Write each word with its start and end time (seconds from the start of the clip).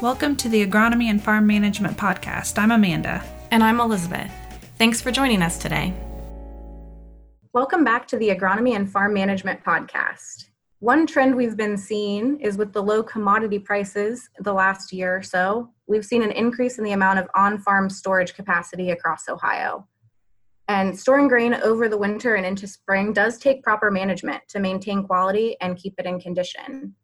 Welcome 0.00 0.36
to 0.36 0.48
the 0.48 0.66
Agronomy 0.66 1.10
and 1.10 1.22
Farm 1.22 1.46
Management 1.46 1.98
Podcast. 1.98 2.58
I'm 2.58 2.70
Amanda. 2.70 3.22
And 3.50 3.62
I'm 3.62 3.80
Elizabeth. 3.80 4.32
Thanks 4.78 5.02
for 5.02 5.10
joining 5.10 5.42
us 5.42 5.58
today. 5.58 5.92
Welcome 7.52 7.84
back 7.84 8.08
to 8.08 8.16
the 8.16 8.30
Agronomy 8.30 8.74
and 8.74 8.90
Farm 8.90 9.12
Management 9.12 9.62
Podcast. 9.62 10.46
One 10.78 11.06
trend 11.06 11.36
we've 11.36 11.54
been 11.54 11.76
seeing 11.76 12.40
is 12.40 12.56
with 12.56 12.72
the 12.72 12.82
low 12.82 13.02
commodity 13.02 13.58
prices 13.58 14.26
the 14.38 14.54
last 14.54 14.90
year 14.90 15.16
or 15.16 15.22
so, 15.22 15.68
we've 15.86 16.06
seen 16.06 16.22
an 16.22 16.32
increase 16.32 16.78
in 16.78 16.84
the 16.84 16.92
amount 16.92 17.18
of 17.18 17.28
on 17.34 17.58
farm 17.58 17.90
storage 17.90 18.32
capacity 18.32 18.92
across 18.92 19.28
Ohio. 19.28 19.86
And 20.66 20.98
storing 20.98 21.28
grain 21.28 21.52
over 21.52 21.90
the 21.90 21.98
winter 21.98 22.36
and 22.36 22.46
into 22.46 22.66
spring 22.66 23.12
does 23.12 23.36
take 23.36 23.62
proper 23.62 23.90
management 23.90 24.44
to 24.48 24.60
maintain 24.60 25.02
quality 25.02 25.58
and 25.60 25.76
keep 25.76 25.96
it 25.98 26.06
in 26.06 26.18
condition. 26.18 26.94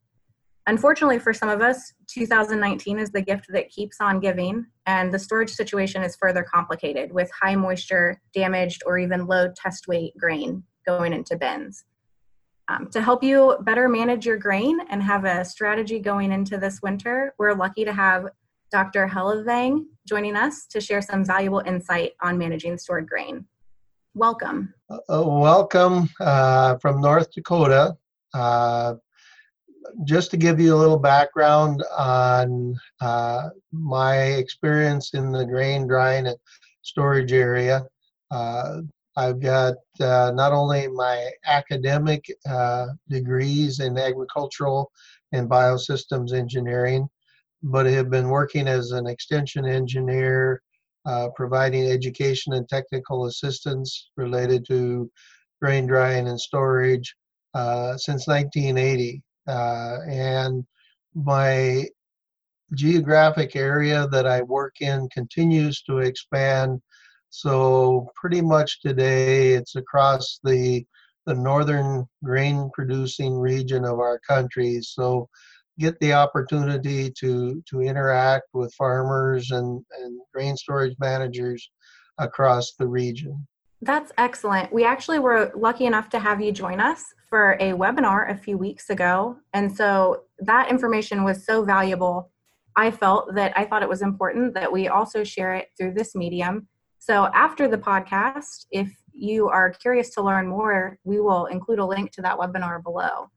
Unfortunately, 0.69 1.21
for 1.21 1.33
some 1.33 1.49
of 1.49 1.63
us, 1.63 1.93
2019 2.09 2.99
is 2.99 3.11
the 3.11 3.23
gift 3.23 3.47
that 3.51 3.69
keeps 3.69 4.01
on 4.01 4.19
giving, 4.19 4.67
and 4.87 5.15
the 5.15 5.19
storage 5.19 5.51
situation 5.51 6.03
is 6.03 6.17
further 6.17 6.43
complicated 6.43 7.13
with 7.13 7.31
high 7.31 7.55
moisture, 7.55 8.21
damaged, 8.35 8.83
or 8.85 8.99
even 8.99 9.27
low 9.27 9.53
test 9.55 9.87
weight 9.87 10.13
grain 10.19 10.65
going 10.85 11.13
into 11.13 11.37
bins. 11.37 11.85
Um, 12.69 12.89
to 12.91 13.01
help 13.01 13.23
you 13.23 13.57
better 13.61 13.89
manage 13.89 14.27
your 14.27 14.39
grain 14.39 14.81
and 14.91 15.01
have 15.01 15.25
a 15.25 15.45
strategy 15.45 16.01
going 16.01 16.33
into 16.33 16.59
this 16.59 16.81
winter, 16.83 17.33
we're 17.39 17.55
lucky 17.55 17.85
to 17.85 17.93
have 17.93 18.27
Dr. 18.73 19.07
Hellevang 19.07 19.85
joining 20.09 20.35
us 20.35 20.67
to 20.67 20.81
share 20.81 21.01
some 21.01 21.25
valuable 21.25 21.61
insight 21.61 22.15
on 22.23 22.37
managing 22.39 22.77
stored 22.77 23.09
grain. 23.09 23.47
Welcome. 24.15 24.75
Uh, 24.91 25.23
welcome 25.25 26.09
uh, 26.19 26.77
from 26.79 27.01
North 27.01 27.31
Dakota. 27.31 27.97
Uh, 28.35 28.95
just 30.05 30.31
to 30.31 30.37
give 30.37 30.61
you 30.61 30.75
a 30.75 30.77
little 30.77 30.99
background 30.99 31.83
on 31.97 32.77
uh, 33.01 33.49
my 33.73 34.17
experience 34.17 35.15
in 35.15 35.33
the 35.33 35.45
grain 35.45 35.87
drying 35.87 36.27
and 36.27 36.37
storage 36.83 37.33
area, 37.33 37.85
uh, 38.31 38.81
I've 39.17 39.41
got 39.41 39.75
uh, 40.01 40.33
not 40.35 40.53
only 40.53 40.89
my 40.89 41.31
academic 41.47 42.27
uh, 42.49 42.89
degrees 43.09 43.81
in 43.81 43.97
agricultural 43.99 44.91
and 45.33 45.49
biosystems 45.49 46.33
engineering, 46.33 47.09
but 47.63 47.87
have 47.87 48.11
been 48.11 48.29
working 48.29 48.69
as 48.69 48.93
an 48.93 49.07
extension 49.07 49.65
engineer, 49.65 50.63
uh, 51.07 51.29
providing 51.35 51.91
education 51.91 52.53
and 52.53 52.69
technical 52.69 53.27
assistance 53.27 54.11
related 54.17 54.67
to 54.67 55.11
grain 55.63 55.87
drying 55.87 56.29
and 56.29 56.41
storage 56.41 57.15
uh, 57.55 57.97
since 57.97 58.27
1980 58.27 59.23
uh, 59.49 59.99
and 60.09 60.65
my 61.15 61.87
geographic 62.75 63.57
area 63.57 64.09
that 64.09 64.27
I 64.27 64.43
work 64.43 64.77
in 64.81 65.09
continues 65.11 65.83
to 65.83 65.99
expand. 65.99 66.81
So 67.31 68.11
pretty 68.15 68.41
much 68.41 68.81
today 68.81 69.53
it's 69.53 69.77
across 69.77 70.41
the 70.43 70.85
the 71.27 71.35
northern 71.35 72.07
grain 72.23 72.71
producing 72.73 73.37
region 73.37 73.85
of 73.85 73.99
our 73.99 74.21
country. 74.21 74.81
So 74.81 75.29
get 75.79 75.99
the 76.01 76.13
opportunity 76.13 77.11
to 77.19 77.63
to 77.69 77.81
interact 77.81 78.49
with 78.55 78.75
farmers 78.75 79.51
and, 79.51 79.85
and 80.01 80.21
grain 80.33 80.57
storage 80.57 80.97
managers 80.99 81.69
across 82.19 82.75
the 82.79 82.87
region. 82.87 83.47
That's 83.83 84.11
excellent. 84.17 84.73
We 84.73 84.85
actually 84.85 85.19
were 85.19 85.53
lucky 85.55 85.85
enough 85.85 86.09
to 86.11 86.19
have 86.19 86.41
you 86.41 86.51
join 86.51 86.81
us 86.81 87.05
for 87.29 87.53
a 87.61 87.73
webinar 87.73 88.31
a 88.31 88.37
few 88.37 88.57
weeks 88.57 88.89
ago. 88.89 89.37
And 89.53 89.75
so 89.75 90.23
that 90.39 90.71
information 90.71 91.25
was 91.25 91.45
so 91.45 91.65
valuable. 91.65 92.31
I 92.75 92.91
felt 92.91 93.35
that 93.35 93.53
I 93.57 93.65
thought 93.65 93.83
it 93.83 93.89
was 93.89 94.03
important 94.03 94.55
that 94.55 94.73
we 94.73 94.89
also 94.89 95.25
share 95.25 95.55
it 95.55 95.69
through 95.77 95.95
this 95.95 96.15
medium. 96.15 96.69
So 96.99 97.27
after 97.35 97.69
the 97.69 97.79
podcast, 97.79 98.67
if 98.71 98.93
you 99.13 99.49
are 99.49 99.71
curious 99.71 100.11
to 100.11 100.23
learn 100.23 100.49
more, 100.49 100.99
we 101.05 101.21
will 101.21 101.47
include 101.47 101.79
a 101.79 101.87
link 101.87 102.13
to 102.13 102.23
that 102.23 102.39
webinar 102.39 102.83
below. 102.83 103.31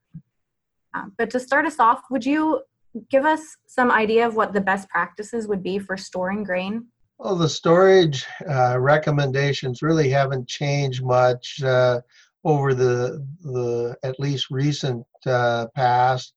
Um, 0.93 1.13
but 1.17 1.29
to 1.31 1.39
start 1.39 1.65
us 1.65 1.79
off, 1.79 2.01
would 2.09 2.25
you 2.25 2.61
give 3.09 3.25
us 3.25 3.41
some 3.67 3.91
idea 3.91 4.25
of 4.25 4.35
what 4.35 4.53
the 4.53 4.61
best 4.61 4.89
practices 4.89 5.47
would 5.47 5.61
be 5.61 5.79
for 5.79 5.97
storing 5.97 6.43
grain? 6.43 6.87
Well, 7.19 7.35
the 7.35 7.49
storage 7.49 8.25
uh, 8.49 8.79
recommendations 8.79 9.81
really 9.83 10.09
haven't 10.09 10.47
changed 10.47 11.03
much. 11.03 11.61
Uh, 11.61 12.01
over 12.45 12.73
the 12.73 13.27
the 13.41 13.97
at 14.03 14.17
least 14.19 14.49
recent 14.49 15.05
uh, 15.25 15.67
past. 15.75 16.33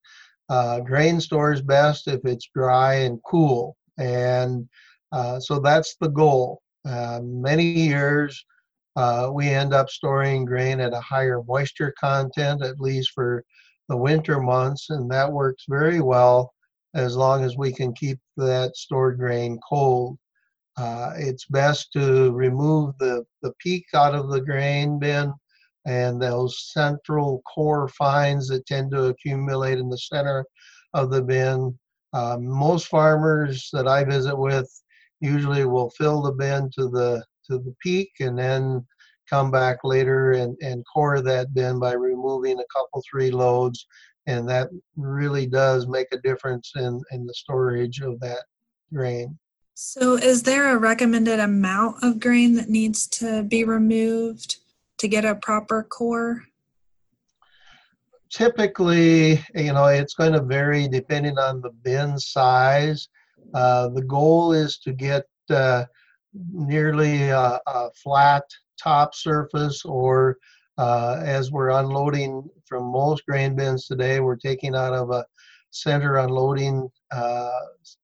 Uh, 0.49 0.81
grain 0.81 1.21
stores 1.21 1.63
best 1.63 2.09
if 2.09 2.21
it's 2.25 2.49
dry 2.55 2.95
and 2.95 3.21
cool, 3.25 3.77
and 3.99 4.69
uh, 5.13 5.39
so 5.41 5.61
that's 5.61 5.97
the 6.01 6.09
goal. 6.09 6.61
Uh, 6.85 7.21
many 7.23 7.65
years 7.65 8.45
uh, 8.97 9.31
we 9.33 9.49
end 9.49 9.73
up 9.73 9.89
storing 9.89 10.45
grain 10.45 10.81
at 10.81 10.93
a 10.93 11.01
higher 11.01 11.41
moisture 11.47 11.95
content, 12.01 12.63
at 12.63 12.81
least 12.81 13.13
for 13.15 13.45
the 13.89 13.97
winter 13.97 14.41
months, 14.41 14.91
and 14.91 15.11
that 15.11 15.33
works 15.33 15.65
very 15.69 16.01
well 16.01 16.53
as 16.95 17.17
long 17.17 17.45
as 17.45 17.57
we 17.57 17.73
can 17.73 17.95
keep 17.95 18.19
that 18.37 18.77
stored 18.77 19.19
grain 19.19 19.59
cold. 19.69 20.19
Uh, 20.77 21.13
it's 21.17 21.45
best 21.47 21.93
to 21.93 22.33
remove 22.33 22.97
the, 22.99 23.25
the 23.43 23.53
peak 23.59 23.87
out 23.95 24.15
of 24.15 24.31
the 24.31 24.41
grain 24.41 24.99
bin 24.99 25.33
and 25.85 26.21
those 26.21 26.71
central 26.73 27.43
core 27.43 27.89
fines 27.89 28.49
that 28.49 28.65
tend 28.67 28.91
to 28.91 29.07
accumulate 29.07 29.79
in 29.79 29.89
the 29.89 29.99
center 29.99 30.45
of 30.95 31.11
the 31.11 31.23
bin. 31.23 31.77
Uh, 32.13 32.39
most 32.41 32.87
farmers 32.89 33.69
that 33.73 33.89
I 33.89 34.05
visit 34.05 34.37
with 34.37 34.71
usually 35.21 35.65
will 35.65 35.91
fill 35.91 36.23
the 36.23 36.33
bin 36.33 36.71
to 36.79 36.89
the 36.89 37.25
to 37.49 37.59
the 37.59 37.75
peak 37.83 38.11
and 38.21 38.39
then 38.39 38.87
come 39.29 39.51
back 39.51 39.79
later 39.83 40.33
and, 40.33 40.57
and 40.63 40.85
core 40.93 41.21
that 41.21 41.53
bin 41.55 41.81
by 41.81 41.93
removing 41.93 42.59
a 42.61 42.73
couple 42.73 43.03
three 43.11 43.31
loads 43.31 43.87
and 44.27 44.49
that 44.49 44.69
really 44.97 45.47
does 45.47 45.87
make 45.87 46.09
a 46.13 46.19
difference 46.19 46.73
in, 46.77 47.01
in 47.11 47.27
the 47.27 47.35
storage 47.35 48.01
of 48.01 48.21
that 48.21 48.45
grain. 48.93 49.37
So 49.75 50.17
is 50.17 50.43
there 50.43 50.75
a 50.75 50.79
recommended 50.79 51.41
amount 51.41 52.03
of 52.03 52.21
grain 52.21 52.55
that 52.55 52.69
needs 52.69 53.07
to 53.09 53.43
be 53.43 53.65
removed? 53.65 54.57
to 55.03 55.09
get 55.09 55.25
a 55.25 55.35
proper 55.35 55.83
core? 55.83 56.45
Typically, 58.31 59.33
you 59.53 59.73
know, 59.73 59.87
it's 59.87 60.15
going 60.15 60.33
to 60.33 60.41
vary 60.41 60.87
depending 60.87 61.39
on 61.39 61.61
the 61.61 61.71
bin 61.71 62.17
size. 62.19 63.09
Uh, 63.53 63.89
the 63.89 64.03
goal 64.03 64.53
is 64.53 64.79
to 64.79 64.93
get 64.93 65.25
uh, 65.51 65.85
nearly 66.53 67.31
a, 67.31 67.61
a, 67.67 67.91
flat 68.01 68.45
top 68.81 69.13
surface 69.13 69.85
or 69.85 70.39
uh, 70.79 71.21
as 71.25 71.51
we're 71.51 71.71
unloading 71.71 72.49
from 72.65 72.85
most 72.85 73.27
grain 73.27 73.57
bins 73.57 73.89
today, 73.89 74.21
we're 74.21 74.37
taking 74.37 74.77
out 74.77 74.95
of 74.95 75.11
a 75.11 75.27
center 75.71 76.19
unloading 76.19 76.89
uh, 77.11 77.51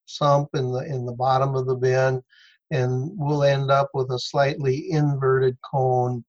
sump 0.09 0.49
in 0.55 0.73
the 0.73 0.81
in 0.81 1.07
the 1.07 1.13
bottom 1.13 1.55
of 1.55 1.67
the 1.67 1.77
bin, 1.77 2.23
and 2.71 3.11
we'll 3.15 3.45
end 3.45 3.71
up 3.71 3.91
with 3.95 4.11
a 4.11 4.19
slightly 4.19 4.91
inverted 4.91 5.57
cone 5.63 6.25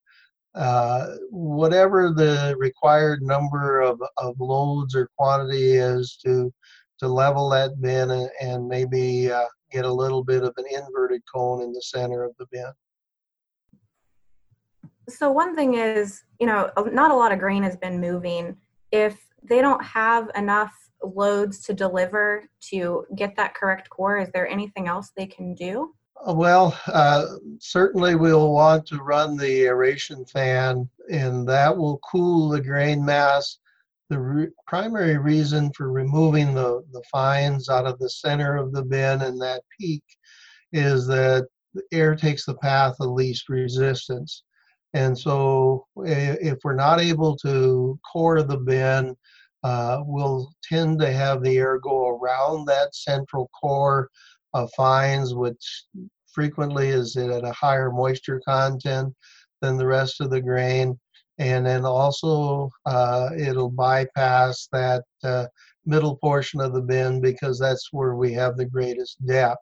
uh, 0.56 1.16
whatever 1.30 2.12
the 2.12 2.56
required 2.58 3.22
number 3.22 3.82
of, 3.82 4.02
of 4.18 4.36
loads 4.40 4.96
or 4.96 5.10
quantity 5.18 5.74
is 5.74 6.18
to 6.26 6.52
to 6.98 7.08
level 7.08 7.48
that 7.50 7.80
bin 7.82 8.12
and, 8.12 8.30
and 8.42 8.68
maybe 8.68 9.32
uh, 9.32 9.46
get 9.72 9.86
a 9.86 9.92
little 9.92 10.22
bit 10.22 10.44
of 10.44 10.54
an 10.58 10.66
inverted 10.70 11.22
cone 11.34 11.62
in 11.62 11.72
the 11.72 11.82
center 11.82 12.24
of 12.24 12.34
the 12.38 12.46
bin. 12.52 12.66
So 15.08 15.32
one 15.32 15.56
thing 15.56 15.76
is, 15.76 16.24
you 16.42 16.46
know, 16.46 16.70
not 16.92 17.12
a 17.12 17.16
lot 17.16 17.32
of 17.32 17.40
grain 17.40 17.64
has 17.64 17.78
been 17.78 18.02
moving. 18.02 18.58
If 18.92 19.18
they 19.44 19.62
don't 19.62 19.82
have 19.82 20.30
enough 20.36 20.74
loads 21.04 21.62
to 21.64 21.74
deliver 21.74 22.50
to 22.70 23.06
get 23.16 23.36
that 23.38 23.56
correct 23.56 23.90
core, 23.90 24.18
is 24.20 24.30
there 24.34 24.48
anything 24.48 24.88
else 24.88 25.12
they 25.16 25.26
can 25.26 25.54
do? 25.54 25.94
Well, 26.28 26.78
uh, 26.88 27.26
certainly 27.60 28.16
we'll 28.16 28.52
want 28.52 28.86
to 28.88 28.98
run 28.98 29.38
the 29.38 29.64
aeration 29.64 30.26
fan, 30.26 30.90
and 31.10 31.48
that 31.48 31.76
will 31.76 32.00
cool 32.00 32.50
the 32.50 32.62
grain 32.62 33.04
mass. 33.06 33.60
The 34.10 34.20
re- 34.20 34.48
primary 34.68 35.18
reason 35.18 35.72
for 35.74 35.92
removing 35.92 36.54
the, 36.54 36.84
the 36.92 37.04
fines 37.12 37.70
out 37.70 37.86
of 37.86 38.00
the 38.00 38.10
center 38.10 38.58
of 38.58 38.74
the 38.74 38.84
bin 38.84 39.22
and 39.22 39.42
that 39.42 39.62
peak 39.80 40.04
is 40.74 41.08
that 41.08 41.48
air 41.92 42.16
takes 42.16 42.46
the 42.46 42.56
path 42.56 42.96
of 43.00 43.12
least 43.12 43.48
resistance. 43.48 44.44
And 44.94 45.18
so, 45.18 45.86
if 45.98 46.58
we're 46.64 46.74
not 46.74 47.00
able 47.00 47.38
to 47.38 48.00
core 48.12 48.42
the 48.42 48.58
bin, 48.58 49.16
uh, 49.64 50.02
we'll 50.06 50.52
tend 50.64 51.00
to 51.00 51.12
have 51.12 51.44
the 51.44 51.58
air 51.58 51.80
go 51.80 52.08
around 52.08 52.66
that 52.66 52.96
central 52.96 53.50
core 53.60 54.10
of 54.54 54.72
fines, 54.76 55.34
which 55.34 55.86
frequently 56.32 56.90
is 56.90 57.18
at 57.18 57.44
a 57.44 57.52
higher 57.52 57.92
moisture 57.92 58.42
content 58.48 59.14
than 59.62 59.78
the 59.78 59.86
rest 59.86 60.22
of 60.22 60.30
the 60.30 60.42
grain. 60.42 60.98
And 61.38 61.66
then 61.66 61.86
also 61.86 62.70
uh, 62.86 63.30
it'll 63.38 63.70
bypass 63.70 64.68
that 64.72 65.04
uh, 65.24 65.46
middle 65.86 66.18
portion 66.18 66.62
of 66.62 66.74
the 66.74 66.82
bin 66.82 67.22
because 67.22 67.60
that's 67.60 67.90
where 67.92 68.16
we 68.16 68.34
have 68.34 68.58
the 68.58 68.66
greatest 68.66 69.26
depth. 69.26 69.62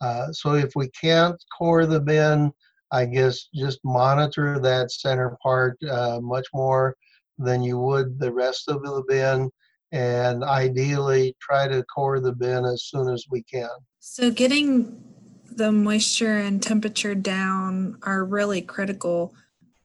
Uh, 0.00 0.32
so 0.32 0.54
if 0.54 0.72
we 0.74 0.88
can't 0.88 1.42
core 1.56 1.86
the 1.86 2.00
bin, 2.00 2.52
I 2.90 3.06
guess 3.06 3.48
just 3.54 3.80
monitor 3.84 4.58
that 4.60 4.90
center 4.92 5.36
part 5.42 5.78
uh, 5.90 6.20
much 6.20 6.46
more 6.52 6.96
than 7.38 7.62
you 7.62 7.78
would 7.78 8.18
the 8.18 8.32
rest 8.32 8.68
of 8.68 8.82
the 8.82 9.02
bin 9.08 9.50
and 9.92 10.42
ideally 10.42 11.36
try 11.40 11.68
to 11.68 11.84
core 11.84 12.20
the 12.20 12.32
bin 12.32 12.64
as 12.64 12.84
soon 12.84 13.08
as 13.08 13.24
we 13.30 13.42
can. 13.44 13.68
So 14.00 14.30
getting 14.30 15.02
the 15.50 15.70
moisture 15.70 16.38
and 16.38 16.62
temperature 16.62 17.14
down 17.14 17.98
are 18.02 18.24
really 18.24 18.60
critical. 18.60 19.34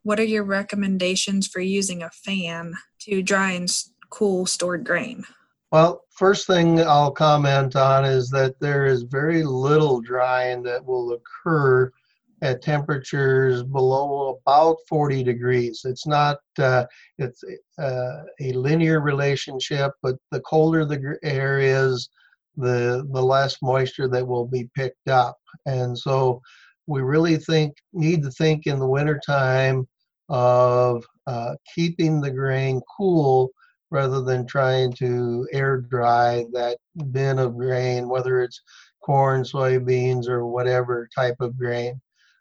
What 0.03 0.19
are 0.19 0.25
your 0.25 0.43
recommendations 0.43 1.47
for 1.47 1.59
using 1.59 2.01
a 2.01 2.09
fan 2.09 2.73
to 3.01 3.21
dry 3.21 3.51
and 3.51 3.69
cool 4.09 4.45
stored 4.45 4.83
grain? 4.83 5.23
Well, 5.71 6.01
first 6.09 6.47
thing 6.47 6.81
I'll 6.81 7.11
comment 7.11 7.75
on 7.75 8.03
is 8.03 8.29
that 8.31 8.59
there 8.59 8.85
is 8.85 9.03
very 9.03 9.43
little 9.43 10.01
drying 10.01 10.63
that 10.63 10.83
will 10.83 11.13
occur 11.13 11.91
at 12.41 12.61
temperatures 12.61 13.63
below 13.63 14.39
about 14.45 14.77
40 14.87 15.23
degrees. 15.23 15.81
It's 15.85 16.07
not 16.07 16.37
uh, 16.57 16.85
it's 17.17 17.43
uh, 17.77 18.23
a 18.39 18.53
linear 18.53 19.01
relationship, 19.01 19.91
but 20.01 20.15
the 20.31 20.41
colder 20.41 20.85
the 20.85 21.17
air 21.23 21.59
is, 21.59 22.09
the 22.55 23.07
the 23.11 23.21
less 23.21 23.57
moisture 23.61 24.07
that 24.09 24.27
will 24.27 24.45
be 24.45 24.69
picked 24.75 25.09
up. 25.09 25.37
And 25.65 25.97
so 25.97 26.41
we 26.87 27.01
really 27.01 27.37
think 27.37 27.75
need 27.93 28.23
to 28.23 28.31
think 28.31 28.67
in 28.67 28.79
the 28.79 28.87
wintertime 28.87 29.87
of 30.29 31.03
uh, 31.27 31.55
keeping 31.75 32.21
the 32.21 32.31
grain 32.31 32.81
cool 32.97 33.51
rather 33.91 34.21
than 34.21 34.45
trying 34.45 34.93
to 34.93 35.47
air 35.51 35.77
dry 35.81 36.45
that 36.53 36.77
bin 37.11 37.39
of 37.39 37.57
grain, 37.57 38.07
whether 38.07 38.41
it's 38.41 38.61
corn, 39.03 39.43
soybeans, 39.43 40.27
or 40.27 40.45
whatever 40.45 41.07
type 41.15 41.37
of 41.39 41.57
grain. 41.57 41.99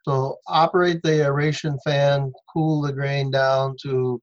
So 0.09 0.39
operate 0.47 1.03
the 1.03 1.23
aeration 1.23 1.79
fan, 1.85 2.33
cool 2.51 2.81
the 2.81 2.95
grain 2.95 3.31
down 3.31 3.77
to 3.83 4.23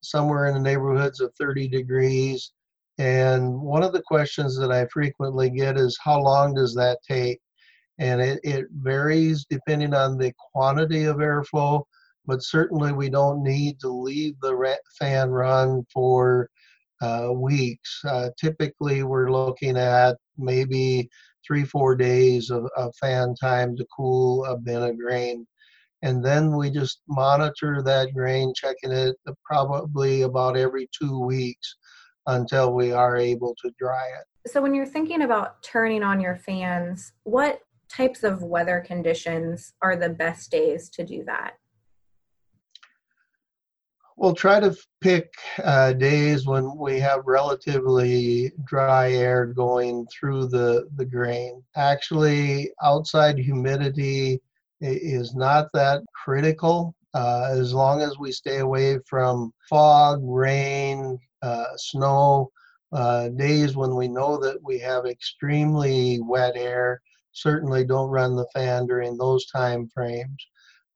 somewhere 0.00 0.46
in 0.46 0.54
the 0.54 0.60
neighborhoods 0.60 1.20
of 1.20 1.30
30 1.38 1.68
degrees. 1.68 2.52
And 2.96 3.60
one 3.60 3.82
of 3.82 3.92
the 3.92 4.00
questions 4.00 4.56
that 4.56 4.72
I 4.72 4.86
frequently 4.86 5.50
get 5.50 5.76
is 5.76 5.98
how 6.02 6.22
long 6.22 6.54
does 6.54 6.74
that 6.76 7.00
take? 7.06 7.38
And 7.98 8.22
it, 8.22 8.40
it 8.44 8.64
varies 8.80 9.44
depending 9.50 9.92
on 9.92 10.16
the 10.16 10.32
quantity 10.54 11.04
of 11.04 11.16
airflow, 11.16 11.82
but 12.24 12.42
certainly 12.42 12.92
we 12.92 13.10
don't 13.10 13.42
need 13.42 13.78
to 13.80 13.90
leave 13.90 14.40
the 14.40 14.78
fan 14.98 15.28
run 15.28 15.84
for 15.92 16.48
uh, 17.02 17.28
weeks. 17.30 18.00
Uh, 18.08 18.30
typically, 18.40 19.02
we're 19.02 19.30
looking 19.30 19.76
at 19.76 20.16
maybe 20.38 21.10
three, 21.46 21.64
four 21.64 21.94
days 21.94 22.50
of, 22.50 22.68
of 22.76 22.94
fan 23.00 23.34
time 23.34 23.76
to 23.76 23.86
cool 23.94 24.44
a 24.44 24.56
bin 24.56 24.82
of 24.82 24.98
grain. 24.98 25.46
And 26.02 26.24
then 26.24 26.56
we 26.56 26.70
just 26.70 27.00
monitor 27.08 27.82
that 27.82 28.12
grain, 28.12 28.52
checking 28.54 28.92
it 28.92 29.16
probably 29.44 30.22
about 30.22 30.56
every 30.56 30.88
two 30.96 31.20
weeks 31.20 31.76
until 32.26 32.74
we 32.74 32.92
are 32.92 33.16
able 33.16 33.56
to 33.62 33.70
dry 33.78 34.04
it. 34.04 34.50
So, 34.50 34.60
when 34.60 34.74
you're 34.74 34.86
thinking 34.86 35.22
about 35.22 35.62
turning 35.62 36.02
on 36.02 36.20
your 36.20 36.36
fans, 36.36 37.12
what 37.24 37.60
types 37.88 38.22
of 38.24 38.42
weather 38.42 38.82
conditions 38.86 39.72
are 39.82 39.96
the 39.96 40.10
best 40.10 40.50
days 40.50 40.88
to 40.90 41.04
do 41.04 41.24
that? 41.24 41.54
We'll 44.16 44.34
try 44.34 44.60
to 44.60 44.74
pick 45.02 45.30
uh, 45.62 45.92
days 45.92 46.46
when 46.46 46.76
we 46.76 46.98
have 47.00 47.26
relatively 47.26 48.52
dry 48.64 49.12
air 49.12 49.46
going 49.46 50.06
through 50.06 50.48
the, 50.48 50.88
the 50.96 51.04
grain. 51.04 51.62
Actually, 51.76 52.70
outside 52.82 53.38
humidity 53.38 54.40
is 54.80 55.34
not 55.34 55.68
that 55.74 56.02
critical 56.14 56.94
uh, 57.14 57.48
as 57.50 57.72
long 57.74 58.00
as 58.02 58.18
we 58.18 58.32
stay 58.32 58.58
away 58.58 58.98
from 59.06 59.52
fog, 59.68 60.20
rain, 60.22 61.18
uh, 61.42 61.76
snow, 61.76 62.50
uh, 62.92 63.28
days 63.28 63.76
when 63.76 63.94
we 63.94 64.08
know 64.08 64.38
that 64.38 64.58
we 64.62 64.78
have 64.78 65.06
extremely 65.06 66.20
wet 66.22 66.56
air. 66.56 67.00
Certainly 67.32 67.84
don't 67.84 68.10
run 68.10 68.34
the 68.34 68.46
fan 68.54 68.86
during 68.86 69.16
those 69.16 69.46
time 69.46 69.88
frames 69.92 70.46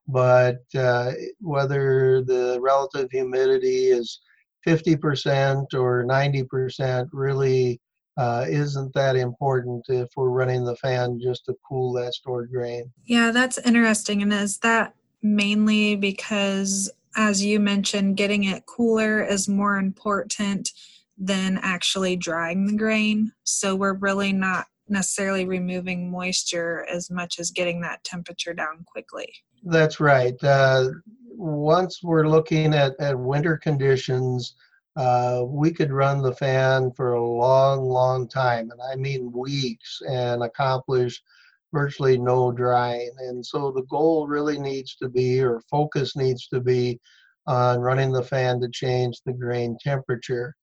but 0.07 0.61
uh, 0.75 1.11
whether 1.39 2.23
the 2.23 2.59
relative 2.61 3.09
humidity 3.11 3.87
is 3.87 4.21
50% 4.67 5.73
or 5.73 6.03
90% 6.03 7.07
really 7.11 7.79
uh, 8.17 8.45
isn't 8.47 8.93
that 8.93 9.15
important 9.15 9.83
if 9.87 10.09
we're 10.15 10.29
running 10.29 10.63
the 10.65 10.75
fan 10.75 11.19
just 11.19 11.45
to 11.45 11.55
cool 11.67 11.93
that 11.93 12.13
stored 12.13 12.51
grain. 12.51 12.91
Yeah, 13.05 13.31
that's 13.31 13.57
interesting. 13.59 14.21
And 14.21 14.33
is 14.33 14.57
that 14.59 14.93
mainly 15.21 15.95
because, 15.95 16.91
as 17.15 17.43
you 17.43 17.59
mentioned, 17.59 18.17
getting 18.17 18.43
it 18.43 18.65
cooler 18.65 19.23
is 19.23 19.47
more 19.47 19.77
important 19.77 20.71
than 21.17 21.59
actually 21.61 22.15
drying 22.15 22.67
the 22.67 22.77
grain? 22.77 23.31
So 23.43 23.75
we're 23.75 23.93
really 23.93 24.33
not 24.33 24.67
necessarily 24.87 25.45
removing 25.45 26.11
moisture 26.11 26.85
as 26.89 27.09
much 27.09 27.39
as 27.39 27.51
getting 27.51 27.81
that 27.81 28.03
temperature 28.03 28.53
down 28.53 28.83
quickly. 28.85 29.27
That's 29.63 29.99
right. 29.99 30.35
Uh, 30.43 30.89
once 31.29 32.01
we're 32.03 32.27
looking 32.27 32.73
at, 32.73 32.99
at 32.99 33.17
winter 33.17 33.57
conditions, 33.57 34.55
uh, 34.95 35.43
we 35.45 35.71
could 35.71 35.91
run 35.91 36.21
the 36.21 36.35
fan 36.35 36.91
for 36.91 37.13
a 37.13 37.25
long, 37.25 37.81
long 37.81 38.27
time, 38.27 38.71
and 38.71 38.81
I 38.81 38.95
mean 38.95 39.31
weeks, 39.31 40.01
and 40.07 40.43
accomplish 40.43 41.21
virtually 41.71 42.17
no 42.17 42.51
drying. 42.51 43.11
And 43.19 43.45
so 43.45 43.71
the 43.71 43.83
goal 43.83 44.27
really 44.27 44.59
needs 44.59 44.95
to 44.97 45.07
be, 45.07 45.41
or 45.41 45.61
focus 45.69 46.15
needs 46.15 46.47
to 46.47 46.59
be, 46.59 46.99
on 47.47 47.79
running 47.79 48.11
the 48.11 48.23
fan 48.23 48.59
to 48.61 48.69
change 48.69 49.21
the 49.25 49.33
grain 49.33 49.77
temperature. 49.81 50.53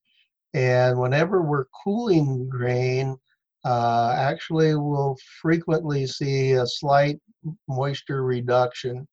And 0.55 0.99
whenever 0.99 1.43
we're 1.43 1.67
cooling 1.83 2.49
grain, 2.49 3.17
uh, 3.69 4.15
actually 4.17 4.75
we'll 4.75 5.15
frequently 5.43 6.07
see 6.07 6.53
a 6.53 6.67
slight 6.67 7.21
moisture 7.69 8.25
reduction. 8.25 9.07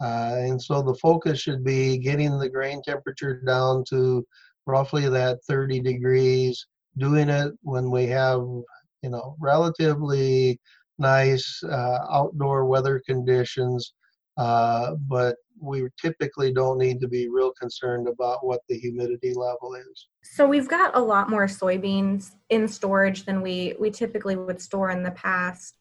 Uh, 0.00 0.34
and 0.38 0.60
so 0.60 0.82
the 0.82 0.96
focus 0.96 1.38
should 1.38 1.62
be 1.62 1.98
getting 1.98 2.36
the 2.36 2.48
grain 2.48 2.82
temperature 2.82 3.40
down 3.46 3.84
to 3.88 4.26
roughly 4.66 5.08
that 5.08 5.38
30 5.46 5.80
degrees, 5.80 6.66
doing 6.98 7.28
it 7.28 7.52
when 7.62 7.92
we 7.92 8.06
have, 8.06 8.40
you 8.40 9.10
know, 9.10 9.36
relatively 9.38 10.58
nice 10.98 11.62
uh, 11.62 11.98
outdoor 12.10 12.64
weather 12.64 13.00
conditions, 13.06 13.94
uh, 14.36 14.94
but 15.08 15.36
we 15.60 15.86
typically 16.00 16.52
don't 16.52 16.78
need 16.78 17.00
to 17.00 17.08
be 17.08 17.28
real 17.28 17.52
concerned 17.52 18.08
about 18.08 18.44
what 18.44 18.60
the 18.68 18.76
humidity 18.76 19.32
level 19.34 19.74
is. 19.74 20.08
So 20.22 20.46
we've 20.46 20.68
got 20.68 20.96
a 20.96 21.00
lot 21.00 21.30
more 21.30 21.46
soybeans 21.46 22.32
in 22.50 22.66
storage 22.66 23.24
than 23.24 23.42
we 23.42 23.74
we 23.78 23.90
typically 23.90 24.36
would 24.36 24.60
store 24.60 24.90
in 24.90 25.02
the 25.02 25.12
past. 25.12 25.78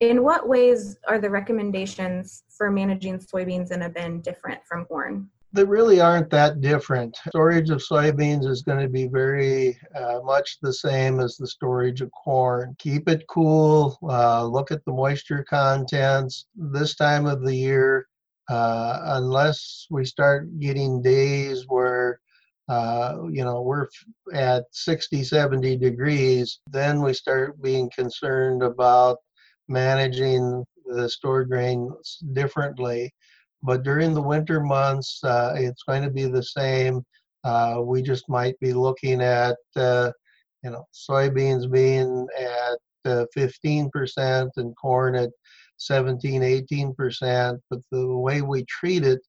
In 0.00 0.22
what 0.22 0.48
ways 0.48 0.96
are 1.08 1.18
the 1.18 1.30
recommendations 1.30 2.44
for 2.56 2.70
managing 2.70 3.18
soybeans 3.18 3.70
in 3.70 3.82
a 3.82 3.88
bin 3.88 4.20
different 4.20 4.60
from 4.66 4.84
corn? 4.84 5.30
They 5.54 5.62
really 5.62 6.00
aren't 6.00 6.30
that 6.30 6.60
different. 6.60 7.16
Storage 7.28 7.70
of 7.70 7.78
soybeans 7.78 8.44
is 8.44 8.62
going 8.62 8.80
to 8.80 8.88
be 8.88 9.06
very 9.06 9.78
uh, 9.94 10.18
much 10.24 10.58
the 10.60 10.72
same 10.72 11.20
as 11.20 11.36
the 11.36 11.46
storage 11.46 12.00
of 12.00 12.10
corn. 12.10 12.74
Keep 12.80 13.08
it 13.08 13.24
cool, 13.28 13.96
uh, 14.02 14.44
look 14.44 14.72
at 14.72 14.84
the 14.84 14.90
moisture 14.90 15.44
contents. 15.48 16.46
This 16.56 16.96
time 16.96 17.26
of 17.26 17.44
the 17.44 17.54
year, 17.54 18.08
uh, 18.48 18.98
unless 19.04 19.86
we 19.92 20.04
start 20.04 20.58
getting 20.58 21.00
days 21.00 21.66
where 21.68 22.18
uh, 22.68 23.18
you 23.30 23.44
know 23.44 23.60
we're 23.60 23.86
at 24.32 24.64
60 24.72 25.22
70 25.22 25.76
degrees 25.76 26.60
then 26.70 27.02
we 27.02 27.12
start 27.12 27.60
being 27.60 27.90
concerned 27.90 28.62
about 28.62 29.18
managing 29.68 30.64
the 30.86 31.08
stored 31.08 31.50
grain 31.50 31.90
differently 32.32 33.12
but 33.64 33.82
during 33.82 34.14
the 34.14 34.22
winter 34.22 34.60
months 34.60 35.18
uh, 35.24 35.54
it's 35.56 35.82
going 35.82 36.02
to 36.02 36.10
be 36.10 36.26
the 36.26 36.42
same 36.42 37.02
uh, 37.42 37.80
we 37.82 38.02
just 38.02 38.28
might 38.28 38.58
be 38.60 38.72
looking 38.72 39.20
at 39.20 39.56
uh, 39.76 40.10
you 40.62 40.70
know 40.70 40.84
soybeans 40.94 41.70
being 41.70 42.26
at 42.38 42.78
15% 43.36 43.86
uh, 44.16 44.48
and 44.56 44.76
corn 44.76 45.14
at 45.14 45.30
17, 45.78 46.40
18%, 46.40 47.58
but 47.68 47.80
the 47.90 48.06
way 48.16 48.42
we 48.42 48.64
treat 48.64 49.04
it 49.04 49.20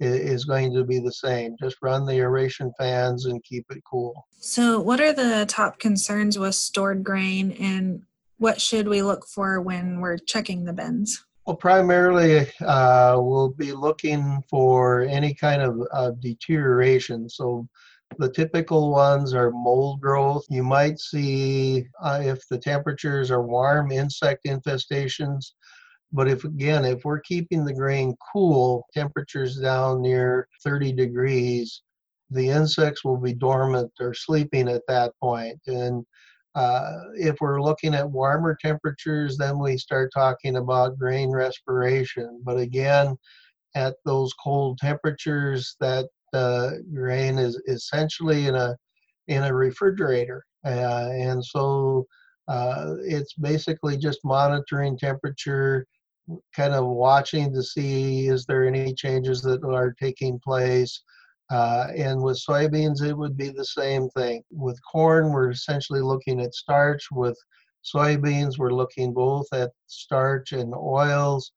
is 0.00 0.44
going 0.44 0.72
to 0.74 0.84
be 0.84 0.98
the 0.98 1.12
same. 1.12 1.56
Just 1.60 1.76
run 1.82 2.04
the 2.04 2.14
aeration 2.14 2.72
fans 2.78 3.26
and 3.26 3.42
keep 3.44 3.64
it 3.70 3.82
cool. 3.88 4.26
So, 4.40 4.80
what 4.80 5.00
are 5.00 5.12
the 5.12 5.46
top 5.48 5.78
concerns 5.78 6.38
with 6.38 6.54
stored 6.54 7.02
grain 7.04 7.52
and 7.52 8.02
what 8.38 8.60
should 8.60 8.88
we 8.88 9.02
look 9.02 9.26
for 9.26 9.60
when 9.60 10.00
we're 10.00 10.18
checking 10.18 10.64
the 10.64 10.72
bins? 10.72 11.24
Well, 11.46 11.56
primarily, 11.56 12.46
uh, 12.64 13.18
we'll 13.20 13.50
be 13.50 13.72
looking 13.72 14.42
for 14.48 15.02
any 15.02 15.34
kind 15.34 15.62
of, 15.62 15.80
of 15.92 16.20
deterioration. 16.20 17.28
So, 17.28 17.68
The 18.18 18.30
typical 18.30 18.90
ones 18.92 19.34
are 19.34 19.50
mold 19.50 20.00
growth. 20.00 20.44
You 20.50 20.62
might 20.62 21.00
see, 21.00 21.86
uh, 22.00 22.20
if 22.24 22.46
the 22.48 22.58
temperatures 22.58 23.30
are 23.30 23.42
warm, 23.42 23.90
insect 23.92 24.44
infestations. 24.46 25.52
But 26.12 26.28
if 26.28 26.44
again, 26.44 26.84
if 26.84 27.04
we're 27.04 27.20
keeping 27.20 27.64
the 27.64 27.74
grain 27.74 28.16
cool, 28.32 28.86
temperatures 28.94 29.56
down 29.60 30.02
near 30.02 30.48
30 30.64 30.92
degrees, 30.92 31.82
the 32.30 32.48
insects 32.50 33.04
will 33.04 33.18
be 33.18 33.34
dormant 33.34 33.92
or 34.00 34.14
sleeping 34.14 34.68
at 34.68 34.82
that 34.88 35.12
point. 35.22 35.60
And 35.66 36.04
uh, 36.54 37.00
if 37.14 37.36
we're 37.40 37.60
looking 37.60 37.94
at 37.94 38.10
warmer 38.10 38.56
temperatures, 38.60 39.36
then 39.36 39.58
we 39.58 39.76
start 39.76 40.12
talking 40.14 40.56
about 40.56 40.98
grain 40.98 41.30
respiration. 41.30 42.40
But 42.44 42.58
again, 42.58 43.16
at 43.74 43.96
those 44.04 44.32
cold 44.34 44.78
temperatures, 44.78 45.76
that 45.80 46.06
uh, 46.32 46.70
grain 46.92 47.38
is 47.38 47.60
essentially 47.68 48.46
in 48.46 48.54
a 48.54 48.76
in 49.26 49.42
a 49.42 49.54
refrigerator, 49.54 50.44
uh, 50.66 51.08
and 51.12 51.44
so 51.44 52.06
uh, 52.48 52.94
it's 53.02 53.32
basically 53.34 53.96
just 53.96 54.20
monitoring 54.24 54.98
temperature, 54.98 55.86
kind 56.54 56.74
of 56.74 56.86
watching 56.86 57.52
to 57.52 57.62
see 57.62 58.28
is 58.28 58.44
there 58.44 58.66
any 58.66 58.94
changes 58.94 59.40
that 59.42 59.64
are 59.64 59.94
taking 60.00 60.38
place. 60.38 61.02
Uh, 61.50 61.88
and 61.96 62.22
with 62.22 62.42
soybeans, 62.42 63.02
it 63.02 63.16
would 63.16 63.36
be 63.36 63.50
the 63.50 63.64
same 63.64 64.08
thing. 64.10 64.42
With 64.50 64.78
corn, 64.90 65.30
we're 65.30 65.50
essentially 65.50 66.00
looking 66.00 66.40
at 66.40 66.54
starch. 66.54 67.08
With 67.12 67.38
soybeans, 67.84 68.58
we're 68.58 68.72
looking 68.72 69.12
both 69.12 69.46
at 69.52 69.70
starch 69.86 70.52
and 70.52 70.74
oils. 70.74 71.52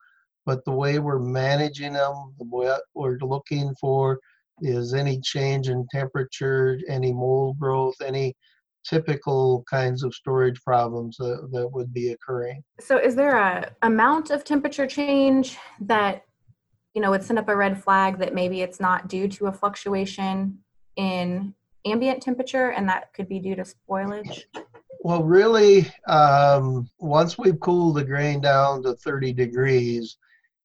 But 0.45 0.63
the 0.65 0.71
way 0.71 0.99
we're 0.99 1.19
managing 1.19 1.93
them, 1.93 2.33
what 2.37 2.81
we're 2.93 3.17
looking 3.21 3.75
for 3.79 4.19
is 4.61 4.93
any 4.93 5.19
change 5.21 5.69
in 5.69 5.85
temperature, 5.91 6.79
any 6.87 7.13
mold 7.13 7.59
growth, 7.59 7.95
any 8.03 8.33
typical 8.87 9.63
kinds 9.69 10.03
of 10.03 10.13
storage 10.13 10.61
problems 10.63 11.17
that, 11.17 11.49
that 11.51 11.67
would 11.71 11.93
be 11.93 12.11
occurring. 12.11 12.63
So, 12.79 12.97
is 12.97 13.15
there 13.15 13.35
a 13.37 13.71
amount 13.81 14.29
of 14.29 14.43
temperature 14.43 14.87
change 14.87 15.57
that 15.81 16.23
you 16.97 17.03
know 17.03 17.11
would 17.11 17.23
send 17.23 17.37
up 17.37 17.47
a 17.47 17.55
red 17.55 17.79
flag 17.83 18.17
that 18.17 18.33
maybe 18.33 18.63
it's 18.63 18.79
not 18.79 19.07
due 19.07 19.27
to 19.27 19.45
a 19.45 19.51
fluctuation 19.51 20.57
in 20.95 21.53
ambient 21.85 22.23
temperature, 22.23 22.71
and 22.71 22.89
that 22.89 23.13
could 23.13 23.29
be 23.29 23.37
due 23.37 23.53
to 23.53 23.61
spoilage? 23.61 24.45
Well, 25.01 25.23
really, 25.23 25.91
um, 26.07 26.89
once 26.97 27.37
we've 27.37 27.59
cooled 27.59 27.97
the 27.97 28.03
grain 28.03 28.41
down 28.41 28.81
to 28.81 28.95
30 28.95 29.31
degrees, 29.31 30.17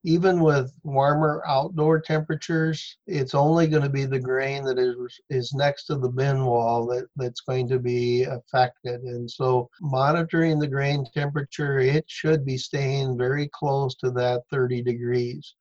even 0.04 0.40
with 0.40 0.72
warmer 0.84 1.42
outdoor 1.46 2.00
temperatures, 2.00 2.96
it's 3.06 3.34
only 3.34 3.66
going 3.66 3.82
to 3.82 3.90
be 3.90 4.06
the 4.06 4.18
grain 4.18 4.64
that 4.64 4.78
is 4.78 4.96
is 5.28 5.52
next 5.52 5.84
to 5.88 5.96
the 5.96 6.08
bin 6.08 6.46
wall 6.46 6.86
that, 6.86 7.08
that's 7.14 7.42
going 7.42 7.68
to 7.68 7.78
be 7.78 8.22
affected. 8.22 9.02
And 9.02 9.30
so 9.30 9.68
monitoring 9.82 10.58
the 10.58 10.66
grain 10.66 11.04
temperature, 11.14 11.78
it 11.78 12.06
should 12.08 12.46
be 12.46 12.56
staying 12.56 13.18
very 13.18 13.50
close 13.52 13.94
to 13.96 14.10
that 14.12 14.44
30 14.50 14.82
degrees. 14.82 15.54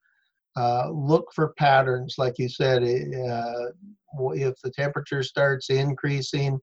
Uh, 0.56 0.90
look 0.90 1.32
for 1.34 1.54
patterns, 1.58 2.16
like 2.18 2.38
you 2.38 2.48
said, 2.48 2.82
uh, 2.82 3.66
if 4.34 4.54
the 4.62 4.70
temperature 4.70 5.22
starts 5.22 5.70
increasing 5.70 6.58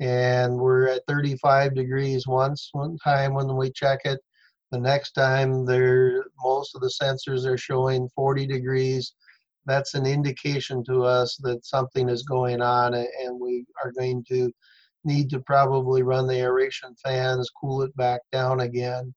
and 0.00 0.56
we're 0.56 0.88
at 0.88 1.02
35 1.06 1.74
degrees 1.74 2.26
once 2.26 2.70
one 2.72 2.96
time 2.98 3.34
when 3.34 3.54
we 3.56 3.70
check 3.70 4.00
it, 4.04 4.20
the 4.72 4.78
next 4.78 5.12
time 5.12 5.64
they're 5.64 6.24
most 6.42 6.74
of 6.74 6.80
the 6.80 6.92
sensors 7.02 7.46
are 7.46 7.58
showing 7.58 8.08
40 8.14 8.46
degrees. 8.46 9.14
That's 9.66 9.94
an 9.94 10.06
indication 10.06 10.84
to 10.84 11.04
us 11.04 11.36
that 11.42 11.64
something 11.64 12.08
is 12.08 12.22
going 12.22 12.60
on 12.62 12.94
and 12.94 13.40
we 13.40 13.64
are 13.84 13.92
going 13.92 14.24
to 14.28 14.50
need 15.04 15.30
to 15.30 15.40
probably 15.40 16.02
run 16.02 16.26
the 16.26 16.40
aeration 16.40 16.94
fans, 17.02 17.50
cool 17.60 17.82
it 17.82 17.96
back 17.96 18.20
down 18.32 18.60
again. 18.60 19.14